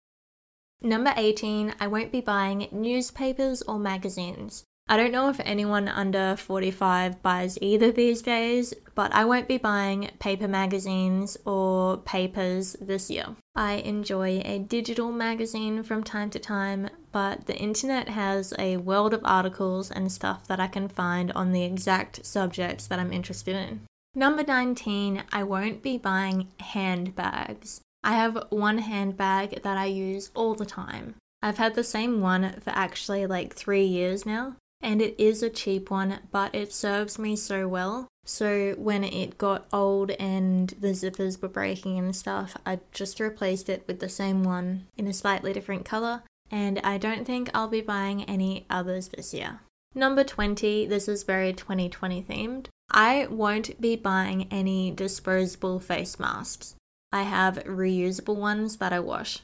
Number 0.83 1.13
18, 1.17 1.75
I 1.81 1.87
won't 1.87 2.13
be 2.13 2.21
buying 2.21 2.69
newspapers 2.71 3.63
or 3.63 3.79
magazines. 3.79 4.65
I 4.89 4.97
don't 4.97 5.11
know 5.11 5.29
if 5.29 5.41
anyone 5.41 5.89
under 5.89 6.37
45 6.37 7.21
buys 7.21 7.59
either 7.61 7.91
these 7.91 8.23
days, 8.23 8.73
but 8.95 9.13
I 9.13 9.25
won't 9.25 9.49
be 9.49 9.59
buying 9.59 10.11
paper 10.21 10.47
magazines 10.47 11.37
or 11.45 11.97
papers 11.97 12.77
this 12.81 13.11
year. 13.11 13.35
I 13.57 13.75
enjoy 13.75 14.43
a 14.45 14.61
digital 14.61 15.11
magazine 15.11 15.83
from 15.83 16.05
time 16.05 16.31
to 16.31 16.39
time, 16.39 16.89
but 17.11 17.47
the 17.47 17.57
internet 17.57 18.11
has 18.11 18.55
a 18.61 18.77
world 18.77 19.13
of 19.13 19.23
articles 19.25 19.91
and 19.91 20.13
stuff 20.13 20.47
that 20.47 20.61
I 20.61 20.69
can 20.69 20.89
find 20.89 21.33
on 21.33 21.51
the 21.51 21.65
exact 21.65 22.25
subjects 22.25 22.87
that 22.87 23.01
I'm 23.01 23.13
interested 23.13 23.57
in. 23.57 23.81
Number 24.15 24.45
19, 24.45 25.25
I 25.33 25.43
won't 25.43 25.83
be 25.83 25.99
buying 25.99 26.47
handbags. 26.61 27.81
I 28.07 28.13
have 28.13 28.39
one 28.51 28.79
handbag 28.79 29.63
that 29.63 29.77
I 29.77 29.87
use 29.87 30.31
all 30.33 30.55
the 30.55 30.65
time. 30.65 31.17
I've 31.43 31.59
had 31.59 31.75
the 31.75 31.83
same 31.83 32.21
one 32.21 32.61
for 32.61 32.71
actually 32.71 33.27
like 33.27 33.53
three 33.53 33.85
years 33.85 34.25
now, 34.25 34.55
and 34.81 35.03
it 35.03 35.17
is 35.19 35.43
a 35.43 35.51
cheap 35.51 35.91
one, 35.91 36.21
but 36.31 36.55
it 36.55 36.73
serves 36.73 37.19
me 37.19 37.35
so 37.35 37.67
well. 37.67 38.07
So 38.25 38.75
when 38.79 39.03
it 39.03 39.39
got 39.39 39.67
old 39.73 40.13
and 40.13 40.73
the 40.79 40.93
zippers 40.93 41.43
were 41.43 41.49
breaking 41.49 41.99
and 41.99 42.15
stuff, 42.15 42.57
I 42.65 42.79
just 42.93 43.19
replaced 43.19 43.69
it 43.69 43.83
with 43.89 43.99
the 43.99 44.09
same 44.09 44.45
one 44.45 44.87
in 44.97 45.09
a 45.09 45.13
slightly 45.13 45.53
different 45.53 45.85
color, 45.85 46.23
and 46.49 46.79
I 46.85 46.99
don't 46.99 47.27
think 47.27 47.51
I'll 47.53 47.67
be 47.67 47.81
buying 47.81 48.23
any 48.23 48.67
others 48.71 49.09
this 49.09 49.35
year. 49.35 49.59
Number 49.97 50.23
20, 50.23 50.87
this 50.87 51.09
is 51.09 51.25
very 51.25 51.53
2020 51.53 52.23
themed. 52.23 52.67
I 52.89 53.27
won't 53.29 53.81
be 53.81 53.97
buying 53.97 54.47
any 54.53 54.93
disposable 54.93 55.81
face 55.81 56.21
masks. 56.21 56.77
I 57.13 57.23
have 57.23 57.65
reusable 57.65 58.37
ones 58.37 58.77
that 58.77 58.93
I 58.93 59.01
wash. 59.01 59.41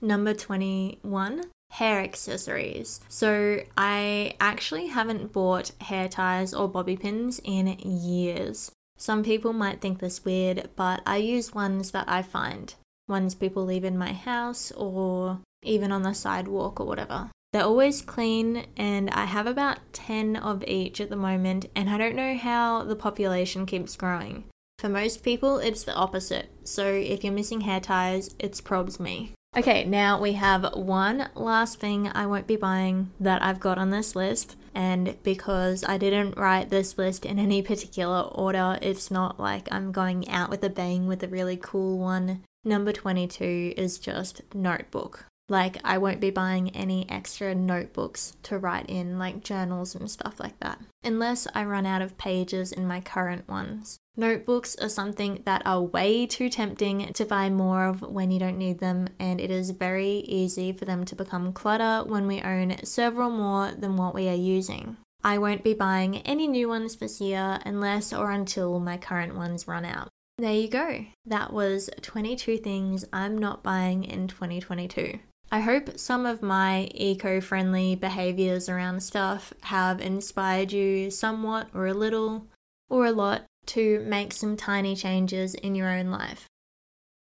Number 0.00 0.34
21, 0.34 1.44
hair 1.70 2.00
accessories. 2.00 3.00
So 3.08 3.60
I 3.76 4.34
actually 4.40 4.88
haven't 4.88 5.32
bought 5.32 5.72
hair 5.80 6.08
ties 6.08 6.52
or 6.54 6.68
bobby 6.68 6.96
pins 6.96 7.40
in 7.44 7.68
years. 7.78 8.70
Some 8.98 9.22
people 9.22 9.52
might 9.52 9.80
think 9.80 9.98
this 9.98 10.24
weird, 10.24 10.70
but 10.76 11.02
I 11.06 11.16
use 11.18 11.54
ones 11.54 11.90
that 11.90 12.08
I 12.08 12.22
find. 12.22 12.74
Ones 13.08 13.34
people 13.34 13.64
leave 13.64 13.84
in 13.84 13.98
my 13.98 14.12
house 14.12 14.72
or 14.72 15.40
even 15.62 15.92
on 15.92 16.02
the 16.02 16.14
sidewalk 16.14 16.80
or 16.80 16.86
whatever. 16.86 17.30
They're 17.52 17.64
always 17.64 18.02
clean, 18.02 18.66
and 18.76 19.08
I 19.10 19.24
have 19.24 19.46
about 19.46 19.78
10 19.92 20.36
of 20.36 20.64
each 20.64 21.00
at 21.00 21.08
the 21.08 21.16
moment, 21.16 21.66
and 21.74 21.88
I 21.88 21.96
don't 21.96 22.16
know 22.16 22.36
how 22.36 22.82
the 22.84 22.96
population 22.96 23.64
keeps 23.64 23.96
growing. 23.96 24.44
For 24.78 24.88
most 24.90 25.22
people, 25.22 25.58
it's 25.58 25.84
the 25.84 25.94
opposite. 25.94 26.50
So 26.64 26.86
if 26.86 27.24
you're 27.24 27.32
missing 27.32 27.62
hair 27.62 27.80
ties, 27.80 28.34
it's 28.38 28.60
probs 28.60 29.00
me. 29.00 29.32
Okay, 29.56 29.84
now 29.84 30.20
we 30.20 30.32
have 30.32 30.74
one 30.74 31.30
last 31.34 31.80
thing 31.80 32.10
I 32.14 32.26
won't 32.26 32.46
be 32.46 32.56
buying 32.56 33.10
that 33.18 33.42
I've 33.42 33.58
got 33.58 33.78
on 33.78 33.88
this 33.88 34.14
list. 34.14 34.54
And 34.74 35.16
because 35.22 35.82
I 35.82 35.96
didn't 35.96 36.36
write 36.36 36.68
this 36.68 36.98
list 36.98 37.24
in 37.24 37.38
any 37.38 37.62
particular 37.62 38.20
order, 38.20 38.78
it's 38.82 39.10
not 39.10 39.40
like 39.40 39.66
I'm 39.72 39.92
going 39.92 40.28
out 40.28 40.50
with 40.50 40.62
a 40.62 40.68
bang 40.68 41.06
with 41.06 41.22
a 41.22 41.28
really 41.28 41.56
cool 41.56 41.98
one. 41.98 42.42
Number 42.62 42.92
22 42.92 43.72
is 43.78 43.98
just 43.98 44.42
notebook. 44.54 45.24
Like, 45.48 45.78
I 45.84 45.96
won't 45.96 46.20
be 46.20 46.30
buying 46.30 46.70
any 46.70 47.08
extra 47.08 47.54
notebooks 47.54 48.36
to 48.42 48.58
write 48.58 48.90
in, 48.90 49.18
like 49.18 49.44
journals 49.44 49.94
and 49.94 50.10
stuff 50.10 50.40
like 50.40 50.58
that, 50.58 50.80
unless 51.04 51.46
I 51.54 51.64
run 51.64 51.86
out 51.86 52.02
of 52.02 52.18
pages 52.18 52.72
in 52.72 52.86
my 52.86 53.00
current 53.00 53.48
ones. 53.48 53.96
Notebooks 54.18 54.76
are 54.76 54.88
something 54.88 55.42
that 55.44 55.60
are 55.66 55.82
way 55.82 56.24
too 56.24 56.48
tempting 56.48 57.12
to 57.12 57.24
buy 57.26 57.50
more 57.50 57.86
of 57.86 58.00
when 58.00 58.30
you 58.30 58.38
don't 58.38 58.56
need 58.56 58.78
them, 58.78 59.08
and 59.18 59.40
it 59.40 59.50
is 59.50 59.70
very 59.70 60.20
easy 60.20 60.72
for 60.72 60.86
them 60.86 61.04
to 61.04 61.14
become 61.14 61.52
clutter 61.52 62.08
when 62.08 62.26
we 62.26 62.40
own 62.40 62.82
several 62.82 63.28
more 63.28 63.72
than 63.72 63.96
what 63.96 64.14
we 64.14 64.26
are 64.28 64.34
using. 64.34 64.96
I 65.22 65.36
won't 65.36 65.62
be 65.62 65.74
buying 65.74 66.18
any 66.18 66.48
new 66.48 66.68
ones 66.68 66.96
this 66.96 67.20
year 67.20 67.58
unless 67.66 68.12
or 68.12 68.30
until 68.30 68.80
my 68.80 68.96
current 68.96 69.34
ones 69.34 69.68
run 69.68 69.84
out. 69.84 70.08
There 70.38 70.54
you 70.54 70.68
go. 70.68 71.04
That 71.26 71.52
was 71.52 71.90
22 72.00 72.58
things 72.58 73.04
I'm 73.12 73.36
not 73.36 73.62
buying 73.62 74.04
in 74.04 74.28
2022. 74.28 75.18
I 75.50 75.60
hope 75.60 75.98
some 75.98 76.24
of 76.24 76.42
my 76.42 76.88
eco 76.94 77.40
friendly 77.40 77.94
behaviors 77.96 78.68
around 78.68 79.02
stuff 79.02 79.52
have 79.62 80.00
inspired 80.00 80.72
you 80.72 81.10
somewhat 81.10 81.68
or 81.74 81.86
a 81.86 81.94
little 81.94 82.46
or 82.88 83.06
a 83.06 83.12
lot 83.12 83.44
to 83.66 84.00
make 84.00 84.32
some 84.32 84.56
tiny 84.56 84.96
changes 84.96 85.54
in 85.54 85.74
your 85.74 85.88
own 85.88 86.10
life. 86.10 86.46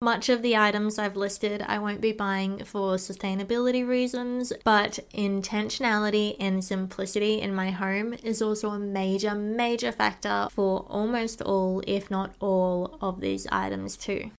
Much 0.03 0.31
of 0.31 0.41
the 0.41 0.57
items 0.57 0.99
I've 0.99 1.17
listed 1.17 1.63
I 1.69 1.79
won't 1.79 2.01
be 2.01 2.13
buying 2.13 2.65
for 2.65 2.95
sustainability 2.95 3.87
reasons, 3.87 4.51
but 4.65 4.99
intentionality 5.13 6.37
and 6.41 6.65
simplicity 6.65 7.39
in 7.39 7.55
my 7.55 7.71
home 7.71 8.15
is 8.23 8.41
also 8.41 8.71
a 8.71 8.79
major, 8.79 9.35
major 9.35 9.93
factor 9.93 10.49
for 10.51 10.87
almost 10.89 11.43
all, 11.43 11.83
if 11.87 12.11
not 12.11 12.35
all, 12.41 12.97
of 13.03 13.21
these 13.21 13.47
items 13.53 13.99
too. 13.99 14.31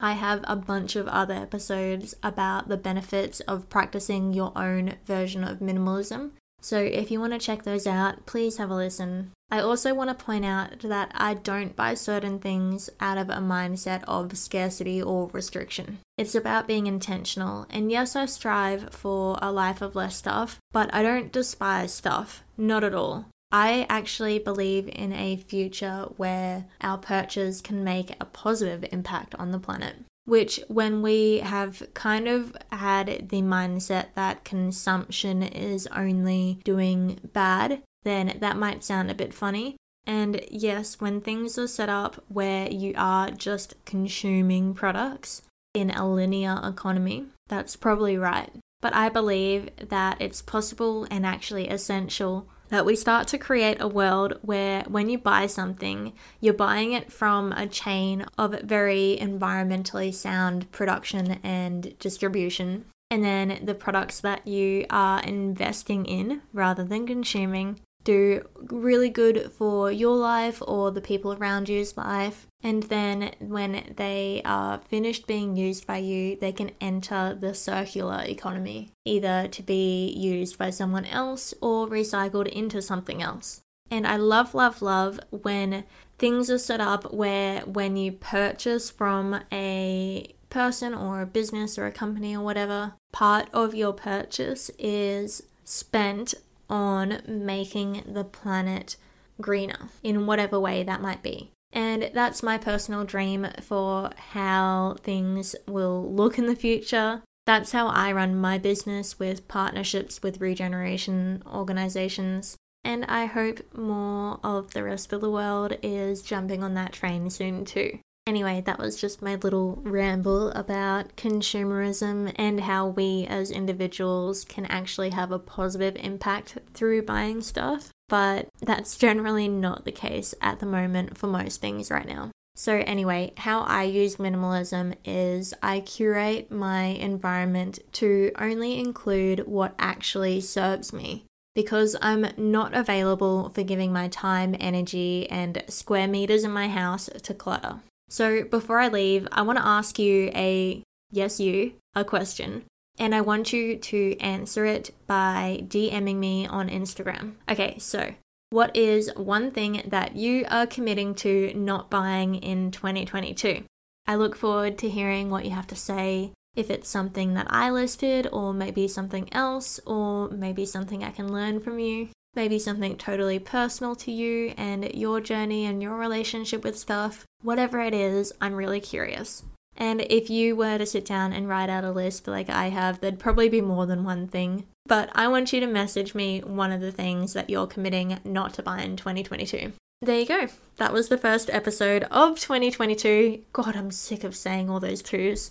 I 0.00 0.12
have 0.12 0.42
a 0.44 0.56
bunch 0.56 0.96
of 0.96 1.06
other 1.08 1.34
episodes 1.34 2.14
about 2.22 2.68
the 2.68 2.78
benefits 2.78 3.40
of 3.40 3.68
practicing 3.68 4.32
your 4.32 4.52
own 4.56 4.94
version 5.04 5.44
of 5.44 5.58
minimalism. 5.58 6.30
So 6.62 6.78
if 6.78 7.10
you 7.10 7.20
want 7.20 7.34
to 7.34 7.38
check 7.38 7.64
those 7.64 7.86
out, 7.86 8.24
please 8.24 8.56
have 8.56 8.70
a 8.70 8.74
listen. 8.74 9.32
I 9.50 9.60
also 9.60 9.94
want 9.94 10.10
to 10.10 10.24
point 10.24 10.44
out 10.44 10.80
that 10.80 11.10
I 11.14 11.34
don't 11.34 11.74
buy 11.74 11.94
certain 11.94 12.38
things 12.38 12.90
out 13.00 13.16
of 13.16 13.30
a 13.30 13.36
mindset 13.36 14.04
of 14.04 14.36
scarcity 14.36 15.02
or 15.02 15.30
restriction. 15.32 15.98
It's 16.18 16.34
about 16.34 16.66
being 16.66 16.86
intentional, 16.86 17.66
and 17.70 17.90
yes, 17.90 18.14
I 18.14 18.26
strive 18.26 18.90
for 18.90 19.38
a 19.40 19.50
life 19.50 19.80
of 19.80 19.96
less 19.96 20.16
stuff, 20.16 20.58
but 20.72 20.92
I 20.92 21.02
don't 21.02 21.32
despise 21.32 21.94
stuff. 21.94 22.44
Not 22.58 22.84
at 22.84 22.94
all. 22.94 23.26
I 23.50 23.86
actually 23.88 24.38
believe 24.38 24.88
in 24.88 25.14
a 25.14 25.36
future 25.36 26.08
where 26.18 26.66
our 26.82 26.98
purchase 26.98 27.62
can 27.62 27.82
make 27.82 28.14
a 28.20 28.26
positive 28.26 28.84
impact 28.92 29.34
on 29.36 29.52
the 29.52 29.58
planet. 29.58 29.96
Which, 30.26 30.60
when 30.68 31.00
we 31.00 31.38
have 31.38 31.82
kind 31.94 32.28
of 32.28 32.54
had 32.70 33.30
the 33.30 33.40
mindset 33.40 34.08
that 34.14 34.44
consumption 34.44 35.42
is 35.42 35.86
only 35.86 36.60
doing 36.64 37.18
bad, 37.32 37.80
then 38.02 38.36
that 38.40 38.56
might 38.56 38.84
sound 38.84 39.10
a 39.10 39.14
bit 39.14 39.34
funny. 39.34 39.76
And 40.06 40.40
yes, 40.50 41.00
when 41.00 41.20
things 41.20 41.58
are 41.58 41.66
set 41.66 41.88
up 41.88 42.24
where 42.28 42.70
you 42.70 42.94
are 42.96 43.30
just 43.30 43.74
consuming 43.84 44.72
products 44.72 45.42
in 45.74 45.90
a 45.90 46.08
linear 46.08 46.60
economy, 46.64 47.26
that's 47.48 47.76
probably 47.76 48.16
right. 48.16 48.50
But 48.80 48.94
I 48.94 49.08
believe 49.08 49.68
that 49.88 50.20
it's 50.20 50.40
possible 50.40 51.06
and 51.10 51.26
actually 51.26 51.68
essential 51.68 52.48
that 52.68 52.84
we 52.84 52.94
start 52.94 53.26
to 53.28 53.38
create 53.38 53.80
a 53.80 53.88
world 53.88 54.38
where 54.42 54.82
when 54.84 55.08
you 55.08 55.18
buy 55.18 55.46
something, 55.46 56.12
you're 56.40 56.54
buying 56.54 56.92
it 56.92 57.12
from 57.12 57.52
a 57.52 57.66
chain 57.66 58.26
of 58.36 58.60
very 58.62 59.18
environmentally 59.20 60.12
sound 60.12 60.70
production 60.70 61.38
and 61.42 61.98
distribution. 61.98 62.84
And 63.10 63.24
then 63.24 63.60
the 63.64 63.74
products 63.74 64.20
that 64.20 64.46
you 64.46 64.84
are 64.90 65.22
investing 65.22 66.04
in 66.04 66.42
rather 66.52 66.84
than 66.84 67.06
consuming 67.06 67.80
do 68.08 68.48
really 68.70 69.10
good 69.10 69.52
for 69.52 69.92
your 69.92 70.16
life 70.16 70.62
or 70.66 70.90
the 70.90 71.00
people 71.00 71.34
around 71.34 71.68
you's 71.68 71.94
life. 71.94 72.46
And 72.62 72.84
then 72.84 73.34
when 73.38 73.92
they 73.96 74.40
are 74.46 74.80
finished 74.88 75.26
being 75.26 75.56
used 75.56 75.86
by 75.86 75.98
you, 75.98 76.34
they 76.36 76.52
can 76.52 76.70
enter 76.80 77.36
the 77.38 77.52
circular 77.52 78.24
economy, 78.26 78.92
either 79.04 79.46
to 79.48 79.62
be 79.62 80.08
used 80.08 80.56
by 80.56 80.70
someone 80.70 81.04
else 81.04 81.52
or 81.60 81.86
recycled 81.86 82.48
into 82.48 82.80
something 82.80 83.22
else. 83.22 83.60
And 83.90 84.06
I 84.06 84.16
love, 84.16 84.54
love, 84.54 84.80
love 84.80 85.20
when 85.30 85.84
things 86.18 86.50
are 86.50 86.58
set 86.58 86.80
up 86.80 87.12
where 87.12 87.60
when 87.60 87.98
you 87.98 88.12
purchase 88.12 88.88
from 88.88 89.40
a 89.52 90.34
person 90.48 90.94
or 90.94 91.20
a 91.20 91.26
business 91.26 91.78
or 91.78 91.84
a 91.84 91.92
company 91.92 92.34
or 92.34 92.42
whatever, 92.42 92.94
part 93.12 93.48
of 93.52 93.74
your 93.74 93.92
purchase 93.92 94.70
is 94.78 95.42
spent 95.64 96.34
on 96.68 97.22
making 97.26 98.02
the 98.06 98.24
planet 98.24 98.96
greener 99.40 99.88
in 100.02 100.26
whatever 100.26 100.58
way 100.58 100.82
that 100.82 101.00
might 101.00 101.22
be. 101.22 101.52
And 101.72 102.10
that's 102.14 102.42
my 102.42 102.58
personal 102.58 103.04
dream 103.04 103.46
for 103.60 104.10
how 104.32 104.96
things 105.02 105.54
will 105.66 106.12
look 106.12 106.38
in 106.38 106.46
the 106.46 106.56
future. 106.56 107.22
That's 107.46 107.72
how 107.72 107.88
I 107.88 108.12
run 108.12 108.36
my 108.36 108.58
business 108.58 109.18
with 109.18 109.48
partnerships 109.48 110.22
with 110.22 110.40
regeneration 110.40 111.42
organizations. 111.46 112.56
And 112.84 113.04
I 113.04 113.26
hope 113.26 113.60
more 113.74 114.40
of 114.42 114.72
the 114.72 114.82
rest 114.82 115.12
of 115.12 115.20
the 115.20 115.30
world 115.30 115.76
is 115.82 116.22
jumping 116.22 116.62
on 116.62 116.74
that 116.74 116.92
train 116.92 117.28
soon 117.30 117.64
too. 117.64 117.98
Anyway, 118.28 118.60
that 118.60 118.78
was 118.78 119.00
just 119.00 119.22
my 119.22 119.36
little 119.36 119.80
ramble 119.84 120.50
about 120.50 121.16
consumerism 121.16 122.30
and 122.36 122.60
how 122.60 122.86
we 122.86 123.24
as 123.26 123.50
individuals 123.50 124.44
can 124.44 124.66
actually 124.66 125.08
have 125.08 125.32
a 125.32 125.38
positive 125.38 125.96
impact 125.96 126.58
through 126.74 127.00
buying 127.00 127.40
stuff. 127.40 127.88
But 128.06 128.48
that's 128.60 128.98
generally 128.98 129.48
not 129.48 129.86
the 129.86 129.92
case 129.92 130.34
at 130.42 130.60
the 130.60 130.66
moment 130.66 131.16
for 131.16 131.26
most 131.26 131.62
things 131.62 131.90
right 131.90 132.06
now. 132.06 132.30
So, 132.54 132.82
anyway, 132.86 133.32
how 133.38 133.62
I 133.62 133.84
use 133.84 134.16
minimalism 134.16 134.96
is 135.06 135.54
I 135.62 135.80
curate 135.80 136.50
my 136.50 136.82
environment 136.82 137.78
to 137.92 138.30
only 138.38 138.78
include 138.78 139.46
what 139.46 139.74
actually 139.78 140.42
serves 140.42 140.92
me 140.92 141.24
because 141.54 141.96
I'm 142.02 142.26
not 142.36 142.74
available 142.74 143.48
for 143.54 143.62
giving 143.62 143.90
my 143.90 144.08
time, 144.08 144.54
energy, 144.60 145.26
and 145.30 145.64
square 145.68 146.06
meters 146.06 146.44
in 146.44 146.50
my 146.50 146.68
house 146.68 147.08
to 147.22 147.32
clutter. 147.32 147.80
So 148.08 148.44
before 148.44 148.78
I 148.78 148.88
leave, 148.88 149.28
I 149.32 149.42
want 149.42 149.58
to 149.58 149.66
ask 149.66 149.98
you 149.98 150.30
a 150.34 150.82
yes, 151.10 151.40
you, 151.40 151.74
a 151.94 152.04
question. 152.04 152.64
And 152.98 153.14
I 153.14 153.20
want 153.20 153.52
you 153.52 153.76
to 153.76 154.18
answer 154.18 154.64
it 154.64 154.90
by 155.06 155.62
DMing 155.68 156.16
me 156.16 156.46
on 156.46 156.68
Instagram. 156.68 157.34
Okay, 157.48 157.78
so 157.78 158.14
what 158.50 158.74
is 158.76 159.10
one 159.14 159.50
thing 159.50 159.82
that 159.86 160.16
you 160.16 160.46
are 160.50 160.66
committing 160.66 161.14
to 161.16 161.52
not 161.54 161.90
buying 161.90 162.34
in 162.34 162.70
2022? 162.70 163.64
I 164.06 164.16
look 164.16 164.34
forward 164.34 164.78
to 164.78 164.88
hearing 164.88 165.30
what 165.30 165.44
you 165.44 165.50
have 165.52 165.66
to 165.68 165.76
say. 165.76 166.32
If 166.56 166.70
it's 166.70 166.88
something 166.88 167.34
that 167.34 167.46
I 167.50 167.70
listed, 167.70 168.26
or 168.32 168.52
maybe 168.52 168.88
something 168.88 169.32
else, 169.32 169.78
or 169.86 170.28
maybe 170.30 170.64
something 170.64 171.04
I 171.04 171.10
can 171.10 171.32
learn 171.32 171.60
from 171.60 171.78
you, 171.78 172.08
maybe 172.38 172.56
something 172.56 172.96
totally 172.96 173.40
personal 173.40 173.96
to 173.96 174.12
you 174.12 174.54
and 174.56 174.94
your 174.94 175.20
journey 175.20 175.66
and 175.66 175.82
your 175.82 175.96
relationship 175.96 176.62
with 176.62 176.78
stuff, 176.78 177.26
whatever 177.42 177.80
it 177.80 177.92
is, 177.92 178.32
I'm 178.40 178.54
really 178.54 178.78
curious. 178.78 179.42
And 179.76 180.02
if 180.02 180.30
you 180.30 180.54
were 180.54 180.78
to 180.78 180.86
sit 180.86 181.04
down 181.04 181.32
and 181.32 181.48
write 181.48 181.68
out 181.68 181.82
a 181.82 181.90
list 181.90 182.28
like 182.28 182.48
I 182.48 182.68
have, 182.68 183.00
there'd 183.00 183.18
probably 183.18 183.48
be 183.48 183.60
more 183.60 183.86
than 183.86 184.04
one 184.04 184.28
thing. 184.28 184.66
But 184.86 185.10
I 185.16 185.26
want 185.26 185.52
you 185.52 185.58
to 185.58 185.66
message 185.66 186.14
me 186.14 186.38
one 186.38 186.70
of 186.70 186.80
the 186.80 186.92
things 186.92 187.32
that 187.32 187.50
you're 187.50 187.66
committing 187.66 188.20
not 188.24 188.54
to 188.54 188.62
buy 188.62 188.82
in 188.82 188.96
2022. 188.96 189.72
There 190.00 190.20
you 190.20 190.26
go. 190.26 190.46
That 190.76 190.92
was 190.92 191.08
the 191.08 191.18
first 191.18 191.50
episode 191.50 192.04
of 192.04 192.38
2022. 192.38 193.42
God, 193.52 193.74
I'm 193.74 193.90
sick 193.90 194.22
of 194.22 194.36
saying 194.36 194.70
all 194.70 194.78
those 194.78 195.02
twos. 195.02 195.50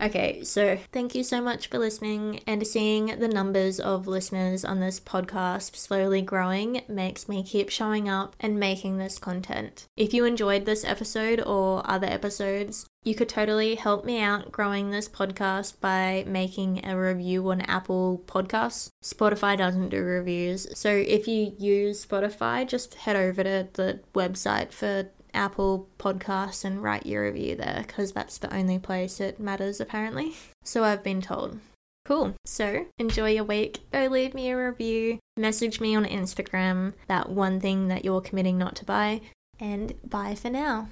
Okay, 0.00 0.42
so 0.42 0.78
thank 0.90 1.14
you 1.14 1.22
so 1.22 1.40
much 1.40 1.68
for 1.68 1.78
listening 1.78 2.40
and 2.44 2.66
seeing 2.66 3.20
the 3.20 3.28
numbers 3.28 3.78
of 3.78 4.08
listeners 4.08 4.64
on 4.64 4.80
this 4.80 4.98
podcast 4.98 5.76
slowly 5.76 6.22
growing 6.22 6.82
makes 6.88 7.28
me 7.28 7.44
keep 7.44 7.68
showing 7.70 8.08
up 8.08 8.34
and 8.40 8.58
making 8.58 8.98
this 8.98 9.16
content. 9.16 9.86
If 9.96 10.12
you 10.12 10.24
enjoyed 10.24 10.66
this 10.66 10.84
episode 10.84 11.40
or 11.40 11.88
other 11.88 12.08
episodes, 12.08 12.86
you 13.04 13.14
could 13.14 13.28
totally 13.28 13.74
help 13.74 14.04
me 14.04 14.20
out 14.20 14.50
growing 14.50 14.90
this 14.90 15.08
podcast 15.08 15.80
by 15.80 16.24
making 16.26 16.84
a 16.84 16.98
review 16.98 17.48
on 17.50 17.60
Apple 17.60 18.22
Podcasts. 18.26 18.88
Spotify 19.04 19.56
doesn't 19.56 19.90
do 19.90 20.02
reviews. 20.02 20.66
So 20.76 20.88
if 20.88 21.28
you 21.28 21.54
use 21.58 22.04
Spotify, 22.04 22.66
just 22.66 22.94
head 22.94 23.16
over 23.16 23.44
to 23.44 23.68
the 23.74 24.00
website 24.14 24.72
for 24.72 25.10
Apple 25.34 25.88
Podcasts 25.98 26.64
and 26.64 26.82
write 26.82 27.06
your 27.06 27.24
review 27.24 27.56
there 27.56 27.84
because 27.86 28.12
that's 28.12 28.38
the 28.38 28.54
only 28.54 28.78
place 28.78 29.20
it 29.20 29.38
matters 29.38 29.80
apparently. 29.80 30.32
So 30.62 30.82
I've 30.82 31.02
been 31.02 31.20
told. 31.20 31.58
Cool. 32.06 32.34
So 32.44 32.86
enjoy 32.98 33.30
your 33.32 33.44
week. 33.44 33.80
Go 33.92 34.06
leave 34.06 34.34
me 34.34 34.50
a 34.50 34.56
review. 34.56 35.18
Message 35.36 35.80
me 35.80 35.94
on 35.94 36.04
Instagram 36.04 36.94
that 37.08 37.28
one 37.28 37.60
thing 37.60 37.88
that 37.88 38.04
you're 38.04 38.20
committing 38.20 38.58
not 38.58 38.76
to 38.76 38.84
buy. 38.84 39.20
And 39.58 39.94
bye 40.08 40.34
for 40.34 40.50
now. 40.50 40.88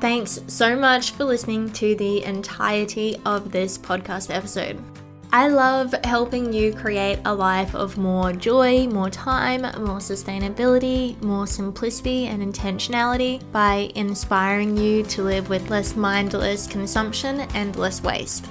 Thanks 0.00 0.40
so 0.46 0.74
much 0.76 1.10
for 1.10 1.24
listening 1.24 1.70
to 1.72 1.94
the 1.94 2.24
entirety 2.24 3.20
of 3.26 3.52
this 3.52 3.76
podcast 3.76 4.34
episode. 4.34 4.82
I 5.30 5.48
love 5.48 5.94
helping 6.04 6.54
you 6.54 6.72
create 6.72 7.18
a 7.26 7.34
life 7.34 7.74
of 7.74 7.98
more 7.98 8.32
joy, 8.32 8.86
more 8.86 9.10
time, 9.10 9.60
more 9.60 9.98
sustainability, 9.98 11.20
more 11.22 11.46
simplicity 11.46 12.28
and 12.28 12.42
intentionality 12.42 13.42
by 13.52 13.92
inspiring 13.94 14.74
you 14.74 15.02
to 15.04 15.22
live 15.22 15.50
with 15.50 15.68
less 15.68 15.94
mindless 15.94 16.66
consumption 16.66 17.40
and 17.54 17.76
less 17.76 18.02
waste. 18.02 18.46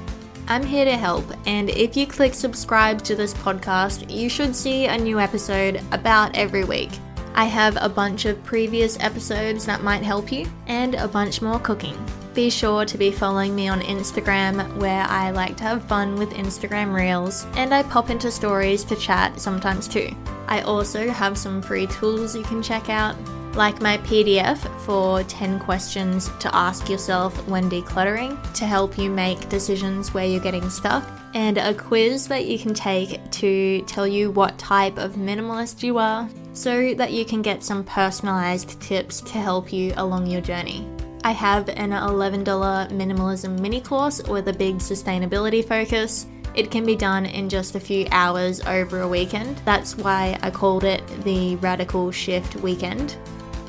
I'm 0.47 0.63
here 0.63 0.85
to 0.85 0.95
help, 0.95 1.25
and 1.47 1.71
if 1.71 1.97
you 1.97 2.05
click 2.05 2.35
subscribe 2.35 3.01
to 3.03 3.15
this 3.15 3.33
podcast, 3.33 4.09
you 4.09 4.29
should 4.29 4.55
see 4.55 4.85
a 4.85 4.97
new 4.97 5.19
episode 5.19 5.81
about 5.91 6.37
every 6.37 6.63
week. 6.63 6.91
I 7.39 7.45
have 7.45 7.77
a 7.79 7.87
bunch 7.87 8.25
of 8.25 8.43
previous 8.43 8.99
episodes 8.99 9.65
that 9.65 9.81
might 9.81 10.03
help 10.03 10.29
you, 10.29 10.45
and 10.67 10.93
a 10.95 11.07
bunch 11.07 11.41
more 11.41 11.57
cooking. 11.57 11.97
Be 12.33 12.49
sure 12.49 12.83
to 12.83 12.97
be 12.97 13.11
following 13.11 13.55
me 13.55 13.69
on 13.69 13.79
Instagram, 13.79 14.75
where 14.75 15.05
I 15.05 15.31
like 15.31 15.55
to 15.55 15.63
have 15.63 15.85
fun 15.85 16.17
with 16.17 16.31
Instagram 16.31 16.93
Reels, 16.93 17.47
and 17.55 17.73
I 17.73 17.83
pop 17.83 18.09
into 18.09 18.29
stories 18.29 18.83
to 18.83 18.95
chat 18.97 19.39
sometimes 19.39 19.87
too. 19.87 20.13
I 20.47 20.63
also 20.63 21.07
have 21.07 21.37
some 21.37 21.61
free 21.61 21.87
tools 21.87 22.35
you 22.35 22.43
can 22.43 22.61
check 22.61 22.89
out, 22.89 23.15
like 23.55 23.81
my 23.81 23.99
PDF 23.99 24.57
for 24.81 25.23
10 25.23 25.59
questions 25.59 26.29
to 26.41 26.53
ask 26.53 26.89
yourself 26.89 27.47
when 27.47 27.69
decluttering 27.69 28.37
to 28.55 28.65
help 28.65 28.97
you 28.97 29.09
make 29.09 29.47
decisions 29.47 30.13
where 30.13 30.25
you're 30.25 30.41
getting 30.41 30.69
stuck, 30.69 31.07
and 31.33 31.57
a 31.57 31.73
quiz 31.73 32.27
that 32.27 32.47
you 32.47 32.59
can 32.59 32.73
take 32.73 33.31
to 33.31 33.81
tell 33.83 34.05
you 34.05 34.29
what 34.29 34.57
type 34.57 34.97
of 34.97 35.13
minimalist 35.13 35.83
you 35.83 35.97
are 35.99 36.27
so 36.53 36.93
that 36.95 37.11
you 37.11 37.25
can 37.25 37.41
get 37.41 37.63
some 37.63 37.83
personalized 37.83 38.79
tips 38.81 39.21
to 39.21 39.33
help 39.33 39.71
you 39.71 39.93
along 39.97 40.27
your 40.27 40.41
journey. 40.41 40.87
I 41.23 41.31
have 41.31 41.67
an 41.69 41.91
$11 41.91 42.45
minimalism 42.45 43.59
mini 43.59 43.81
course 43.81 44.21
with 44.23 44.47
a 44.47 44.53
big 44.53 44.77
sustainability 44.77 45.65
focus. 45.65 46.27
It 46.55 46.71
can 46.71 46.85
be 46.85 46.95
done 46.95 47.25
in 47.25 47.49
just 47.49 47.75
a 47.75 47.79
few 47.79 48.07
hours 48.11 48.61
over 48.61 49.01
a 49.01 49.07
weekend. 49.07 49.57
That's 49.65 49.97
why 49.97 50.37
I 50.41 50.49
called 50.49 50.83
it 50.83 51.05
the 51.23 51.57
Radical 51.57 52.11
Shift 52.11 52.55
Weekend. 52.55 53.17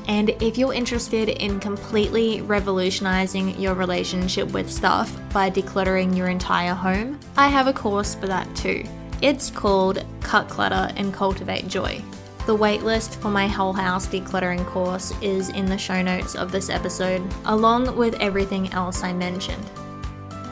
And 0.07 0.29
if 0.41 0.57
you're 0.57 0.73
interested 0.73 1.29
in 1.29 1.59
completely 1.59 2.41
revolutionizing 2.41 3.59
your 3.59 3.75
relationship 3.75 4.51
with 4.51 4.71
stuff 4.71 5.15
by 5.31 5.49
decluttering 5.49 6.17
your 6.17 6.27
entire 6.27 6.73
home, 6.73 7.19
I 7.37 7.49
have 7.49 7.67
a 7.67 7.73
course 7.73 8.15
for 8.15 8.27
that 8.27 8.53
too. 8.55 8.83
It's 9.21 9.51
called 9.51 10.03
Cut 10.21 10.49
Clutter 10.49 10.91
and 10.95 11.13
Cultivate 11.13 11.67
Joy. 11.67 12.01
The 12.47 12.57
waitlist 12.57 13.15
for 13.15 13.29
my 13.29 13.47
whole 13.47 13.71
house 13.71 14.07
decluttering 14.07 14.65
course 14.65 15.13
is 15.21 15.49
in 15.49 15.67
the 15.67 15.77
show 15.77 16.01
notes 16.01 16.35
of 16.35 16.51
this 16.51 16.69
episode, 16.69 17.21
along 17.45 17.95
with 17.95 18.15
everything 18.15 18.73
else 18.73 19.03
I 19.03 19.13
mentioned. 19.13 19.63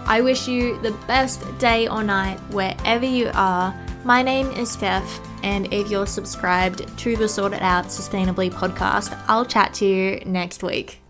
I 0.05 0.21
wish 0.21 0.47
you 0.47 0.79
the 0.81 0.91
best 1.07 1.43
day 1.57 1.87
or 1.87 2.03
night 2.03 2.39
wherever 2.51 3.05
you 3.05 3.31
are. 3.33 3.75
My 4.05 4.21
name 4.21 4.51
is 4.51 4.71
Steph, 4.71 5.19
and 5.43 5.71
if 5.73 5.89
you're 5.89 6.05
subscribed 6.05 6.97
to 6.99 7.15
the 7.15 7.27
Sort 7.27 7.53
It 7.53 7.61
Out 7.63 7.85
Sustainably 7.85 8.51
podcast, 8.51 9.19
I'll 9.27 9.45
chat 9.45 9.73
to 9.75 9.85
you 9.85 10.21
next 10.25 10.61
week. 10.61 11.01